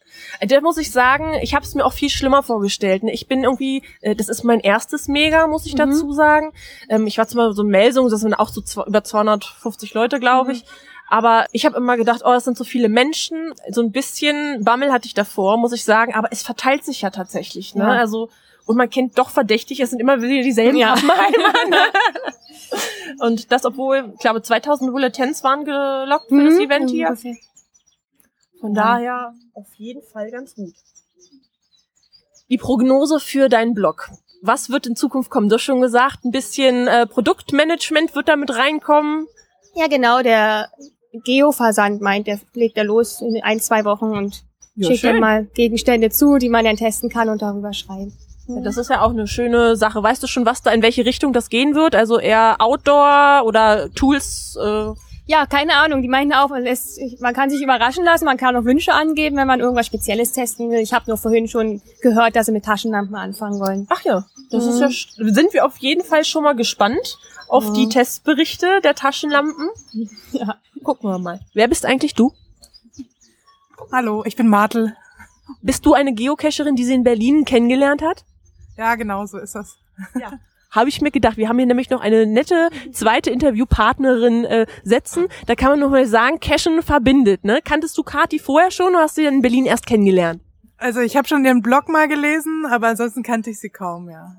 Da 0.41 0.61
muss 0.61 0.79
ich 0.79 0.91
sagen, 0.93 1.35
ich 1.43 1.55
habe 1.55 1.65
es 1.65 1.75
mir 1.75 1.85
auch 1.85 1.93
viel 1.93 2.09
schlimmer 2.11 2.43
vorgestellt. 2.45 3.03
ne? 3.03 3.13
Ich 3.13 3.27
bin 3.27 3.43
irgendwie, 3.45 3.83
äh, 4.01 4.15
das 4.15 4.29
ist 4.29 4.45
mein 4.45 4.61
erstes 4.61 5.09
Mega, 5.09 5.47
muss 5.49 5.67
ich 5.67 5.75
Mhm. 5.75 5.79
dazu 5.79 6.13
sagen. 6.13 6.53
Ähm, 6.89 7.07
Ich 7.09 7.19
war 7.19 7.27
zwar 7.27 7.53
so 7.53 7.63
in 7.63 7.69
Melsung, 7.69 8.09
das 8.09 8.21
sind 8.21 8.35
auch 8.35 8.49
so 8.49 8.63
über 8.87 9.03
250 9.05 9.93
Leute, 9.95 10.21
glaube 10.21 10.53
Mhm. 10.53 10.63
Aber 11.09 11.47
ich 11.53 11.67
habe 11.67 11.77
immer 11.77 11.97
gedacht, 11.97 12.23
oh, 12.25 12.33
das 12.33 12.45
sind 12.45 12.57
so 12.57 12.65
viele 12.65 12.89
Menschen. 12.89 13.53
So 13.71 13.83
ein 13.83 13.93
bisschen 13.93 14.65
Bammel 14.65 14.93
hatte 14.93 15.07
ich 15.07 15.15
davor, 15.15 15.57
muss 15.59 15.73
ich 15.73 15.85
sagen. 15.85 16.15
Aber 16.15 16.29
es 16.33 16.43
verteilt 16.43 16.85
sich 16.85 17.03
ja 17.03 17.11
tatsächlich. 17.11 17.75
Ne? 17.75 17.85
Ja. 17.85 17.91
Also 17.93 18.31
und 18.67 18.79
man 18.79 18.89
kennt 18.89 19.19
doch 19.19 19.29
verdächtig, 19.29 19.79
es 19.81 19.91
sind 19.91 20.01
immer 20.01 20.23
wieder 20.23 20.43
dieselben 20.43 20.79
Ja. 20.79 20.95
Ne? 20.95 21.03
Und 23.21 23.53
das, 23.53 23.65
obwohl, 23.67 24.13
ich 24.15 24.21
glaube, 24.21 24.41
2000 24.43 24.91
Bulletins 24.91 25.45
waren 25.45 25.65
gelockt 25.65 26.29
für 26.31 26.45
das 26.45 26.55
Mhm, 26.55 26.61
Event 26.61 26.91
hier. 26.91 27.09
ungefähr. 27.09 27.35
Von 28.61 28.75
Ja. 28.75 28.83
daher 28.95 29.35
auf 29.53 29.67
jeden 29.77 30.03
Fall 30.03 30.31
ganz 30.31 30.55
gut. 30.55 30.73
Die 32.49 32.57
Prognose 32.59 33.21
für 33.21 33.49
deinen 33.49 33.75
Blog. 33.75 34.09
Was 34.43 34.71
wird 34.71 34.87
in 34.87 34.97
Zukunft 34.97 35.31
kommen? 35.31 35.49
Du 35.49 35.55
hast 35.57 35.63
schon 35.63 35.81
gesagt, 35.81 36.25
ein 36.25 36.31
bisschen 36.31 36.89
äh, 36.89 37.07
Produktmanagement 37.07 38.15
wird 38.15 38.29
damit 38.29 38.55
reinkommen. 38.55 39.27
Ja, 39.75 39.87
genau, 39.89 40.23
der 40.23 40.71
Geoversand 41.25 42.01
meint, 42.01 42.27
der 42.27 42.41
legt 42.55 42.77
er 42.77 42.85
los 42.85 43.21
in 43.21 43.41
ein, 43.43 43.61
zwei 43.61 43.85
Wochen 43.85 44.07
und 44.17 44.43
Ja, 44.77 44.89
schickt 44.89 45.01
schön. 45.01 45.13
dann 45.13 45.21
mal 45.21 45.45
Gegenstände 45.55 46.11
zu, 46.11 46.39
die 46.39 46.49
man 46.49 46.65
dann 46.65 46.77
testen 46.77 47.09
kann 47.11 47.29
und 47.29 47.43
darüber 47.43 47.73
schreiben. 47.73 48.13
Ja, 48.49 48.61
das 48.61 48.77
ist 48.77 48.91
ja 48.91 49.01
auch 49.01 49.11
eine 49.11 49.27
schöne 49.27 49.77
Sache. 49.77 50.03
Weißt 50.03 50.23
du 50.23 50.27
schon, 50.27 50.45
was 50.45 50.61
da 50.63 50.71
in 50.71 50.83
welche 50.83 51.05
Richtung 51.07 51.33
das 51.33 51.49
gehen 51.49 51.75
wird? 51.75 51.95
Also 51.95 52.19
eher 52.19 52.57
Outdoor 52.61 53.43
oder 53.47 53.91
Tools? 53.95 54.59
Äh, 54.63 54.91
Ja, 55.27 55.47
keine 55.47 55.77
Ahnung. 55.77 56.03
Die 56.03 56.09
meinten 56.09 56.35
auch, 56.35 56.51
es, 56.51 56.99
man 57.21 57.33
kann 57.33 57.49
sich 57.49 57.63
überraschen 57.63 58.05
lassen, 58.05 58.27
man 58.27 58.37
kann 58.37 58.55
auch 58.57 58.65
Wünsche 58.65 58.93
angeben, 58.93 59.37
wenn 59.39 59.47
man 59.47 59.61
irgendwas 59.61 59.87
Spezielles 59.87 60.33
testen 60.33 60.71
will. 60.71 60.81
Ich 60.81 60.93
habe 60.93 61.07
nur 61.09 61.17
vorhin 61.17 61.49
schon 61.49 61.81
gehört, 62.03 62.37
dass 62.37 62.45
sie 62.47 62.53
mit 62.53 62.67
Taschenlampen 62.67 63.15
anfangen 63.17 63.59
wollen. 63.61 63.87
ach 63.89 64.03
ja, 64.03 64.27
das 64.51 64.65
Mhm. 64.65 64.71
ist 64.73 64.81
ja. 64.81 64.87
sch- 64.89 65.33
Sind 65.35 65.55
wir 65.55 65.65
auf 65.65 65.79
jeden 65.79 66.05
Fall 66.05 66.25
schon 66.27 66.43
mal 66.45 66.55
gespannt 66.55 67.17
auf 67.49 67.71
Mhm. 67.71 67.75
die 67.75 67.89
Testberichte 67.89 68.81
der 68.83 68.95
Taschenlampen? 68.95 69.71
Ja. 70.33 70.57
Gucken 70.85 71.11
wir 71.11 71.19
mal. 71.19 71.41
Wer 71.55 71.67
bist 71.67 71.87
eigentlich 71.87 72.15
du? 72.15 72.33
Hallo, 73.91 74.23
ich 74.25 74.37
bin 74.37 74.49
Martel. 74.49 74.95
Bist 75.63 75.85
du 75.87 75.95
eine 75.95 76.13
Geocacherin, 76.13 76.77
die 76.77 76.85
sie 76.85 76.95
in 76.95 77.05
Berlin 77.05 77.45
kennengelernt 77.45 78.03
hat? 78.03 78.25
Ja, 78.77 78.95
genau 78.95 79.27
so 79.27 79.39
ist 79.39 79.55
das. 79.55 79.77
Habe 80.71 80.89
ich 80.89 81.01
mir 81.01 81.11
gedacht. 81.11 81.37
Wir 81.37 81.49
haben 81.49 81.59
hier 81.59 81.67
nämlich 81.67 81.91
noch 81.91 82.01
eine 82.01 82.27
nette 82.27 82.69
zweite 82.93 83.31
Interviewpartnerin 83.31 84.45
äh, 84.45 84.67
setzen. 84.83 85.29
Da 85.47 85.55
kann 85.55 85.71
man 85.71 85.81
noch 85.81 85.91
mal 85.91 86.07
sagen, 86.07 86.41
Cashen 86.41 86.83
verbindet. 86.83 87.45
Ne? 87.45 87.61
Kanntest 87.65 87.97
du 87.97 88.03
Kati 88.03 88.39
vorher 88.39 88.71
schon 88.71 88.91
oder 88.91 89.05
hast 89.05 89.17
du 89.17 89.23
sie 89.23 89.29
in 89.29 89.41
Berlin 89.41 89.67
erst 89.67 89.87
kennengelernt? 89.87 90.43
Also 90.77 91.01
ich 91.01 91.17
habe 91.17 91.29
schon 91.29 91.45
ihren 91.45 91.63
Blog 91.63 91.89
mal 91.89 92.09
gelesen, 92.09 92.67
aber 92.69 92.89
ansonsten 92.89 93.23
kannte 93.23 93.51
ich 93.51 93.61
sie 93.61 93.71
kaum, 93.71 94.11
ja. 94.11 94.37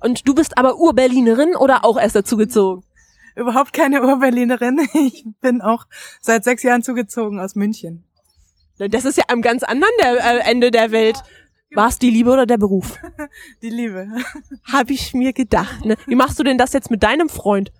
Und 0.00 0.26
du 0.26 0.34
bist 0.34 0.56
aber 0.56 0.78
Urberlinerin 0.78 1.54
oder 1.56 1.84
auch 1.84 1.98
erst 1.98 2.14
dazugezogen? 2.16 2.84
Überhaupt 3.36 3.72
keine 3.72 4.02
Urberlinerin. 4.02 4.80
Ich 4.94 5.24
bin 5.40 5.60
auch 5.60 5.86
seit 6.20 6.44
sechs 6.44 6.62
Jahren 6.62 6.82
zugezogen 6.82 7.40
aus 7.40 7.54
München. 7.54 8.04
Das 8.78 9.04
ist 9.04 9.16
ja 9.16 9.24
am 9.28 9.42
ganz 9.42 9.62
anderen 9.62 9.92
der, 10.02 10.24
äh, 10.24 10.50
Ende 10.50 10.70
der 10.70 10.90
Welt. 10.90 11.22
War 11.74 11.88
es 11.88 11.98
die 11.98 12.10
Liebe 12.10 12.30
oder 12.30 12.46
der 12.46 12.58
Beruf? 12.58 12.98
Die 13.62 13.70
Liebe. 13.70 14.08
Habe 14.70 14.92
ich 14.92 15.14
mir 15.14 15.32
gedacht. 15.32 15.84
Ne? 15.84 15.96
Wie 16.06 16.14
machst 16.16 16.38
du 16.38 16.42
denn 16.42 16.58
das 16.58 16.74
jetzt 16.74 16.90
mit 16.90 17.02
deinem 17.02 17.30
Freund? 17.30 17.72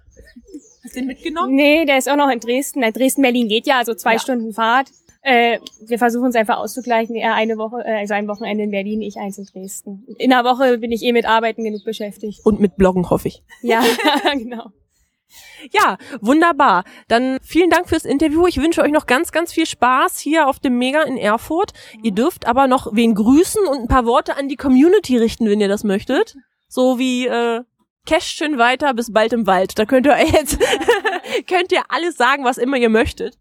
Hast 0.83 0.97
du 0.97 1.01
den 1.01 1.09
mitgenommen? 1.09 1.55
Nee, 1.55 1.85
der 1.85 1.99
ist 1.99 2.09
auch 2.09 2.17
noch 2.17 2.31
in 2.31 2.41
Dresden. 2.41 2.81
Dresden-Berlin 2.81 3.49
geht 3.49 3.67
ja, 3.67 3.79
also 3.79 3.95
zwei 3.95 4.15
Ja. 4.15 4.19
Stunden 4.19 4.55
Fahrt. 4.55 4.89
Äh, 5.21 5.59
wir 5.87 5.99
versuchen 5.99 6.31
es 6.31 6.35
einfach 6.35 6.57
auszugleichen. 6.57 7.15
Er 7.17 7.35
eine 7.35 7.57
Woche, 7.59 7.85
äh, 7.85 7.99
also 7.99 8.15
ein 8.15 8.27
Wochenende 8.29 8.65
in 8.65 8.71
Berlin, 8.71 9.03
ich 9.03 9.19
eins 9.19 9.39
in 9.39 9.45
Dresden. 9.45 10.07
In 10.19 10.31
der 10.31 10.43
Woche 10.45 10.79
bin 10.79 10.91
ich 10.91 11.03
eh 11.03 11.13
mit 11.13 11.27
Arbeiten 11.27 11.63
genug 11.63 11.85
beschäftigt. 11.85 12.41
Und 12.45 12.61
mit 12.61 12.77
Bloggen 12.77 13.09
hoffe 13.11 13.29
ich. 13.29 13.43
Ja, 13.61 13.85
genau. 14.33 14.73
Ja, 15.71 15.97
wunderbar. 16.21 16.85
Dann 17.09 17.39
vielen 17.43 17.71
Dank 17.71 17.89
fürs 17.89 18.05
Interview. 18.05 18.47
Ich 18.47 18.61
wünsche 18.61 18.83
euch 18.83 18.93
noch 18.93 19.07
ganz, 19.07 19.33
ganz 19.33 19.53
viel 19.53 19.67
Spaß 19.67 20.19
hier 20.19 20.49
auf 20.49 20.59
dem 20.59 20.79
Mega 20.79 21.03
in 21.03 21.17
Erfurt. 21.17 21.73
Ihr 22.03 22.13
dürft 22.13 22.47
aber 22.47 22.67
noch 22.67 22.89
wen 22.93 23.15
grüßen 23.15 23.67
und 23.67 23.81
ein 23.81 23.89
paar 23.89 24.07
Worte 24.07 24.37
an 24.37 24.49
die 24.49 24.57
Community 24.57 25.17
richten, 25.17 25.49
wenn 25.49 25.61
ihr 25.61 25.69
das 25.69 25.85
möchtet. 25.85 26.37
So 26.69 26.99
wie 26.99 27.27
äh, 27.27 27.63
Cash 28.07 28.27
schön 28.27 28.59
weiter, 28.59 28.95
bis 28.95 29.13
bald 29.13 29.33
im 29.33 29.47
Wald. 29.47 29.79
Da 29.79 29.85
könnt 29.85 30.07
ihr 30.07 30.19
jetzt 30.33 30.59
könnt 31.49 31.73
ihr 31.73 31.83
alles 31.89 32.17
sagen, 32.17 32.45
was 32.45 32.59
immer 32.59 32.77
ihr 32.77 32.91
möchtet. 32.91 33.39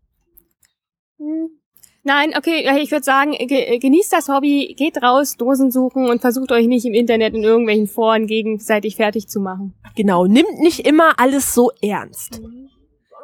Hm. 1.18 1.61
Nein, 2.04 2.34
okay, 2.36 2.68
ich 2.82 2.92
würde 2.92 3.04
sagen, 3.04 3.34
ge 3.34 3.78
genießt 3.78 4.12
das 4.12 4.28
Hobby, 4.28 4.74
geht 4.78 5.02
raus, 5.04 5.38
Dosen 5.38 5.70
suchen 5.70 6.10
und 6.10 6.20
versucht 6.20 6.52
euch 6.52 6.66
nicht 6.66 6.86
im 6.86 6.94
Internet 6.94 7.36
in 7.36 7.44
irgendwelchen 7.44 7.88
Foren 7.88 8.26
gegenseitig 8.26 8.96
fertig 8.96 9.28
zu 9.28 9.40
machen. 9.40 9.76
Genau, 9.96 10.26
nimmt 10.26 10.60
nicht 10.60 10.88
immer 10.88 11.20
alles 11.20 11.54
so 11.54 11.72
ernst. 11.82 12.42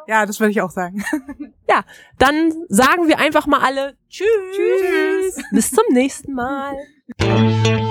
Ja, 0.08 0.26
das 0.26 0.40
würde 0.40 0.52
ich 0.52 0.62
auch 0.62 0.72
sagen. 0.72 1.04
Ja, 1.70 1.84
dann 2.18 2.54
sagen 2.70 3.10
wir 3.10 3.20
einfach 3.20 3.46
mal 3.46 3.60
alle 3.60 3.98
Tschüss. 4.08 5.44
Bis 5.52 5.70
zum 5.70 5.84
nächsten 5.92 6.32
Mal. 6.32 6.78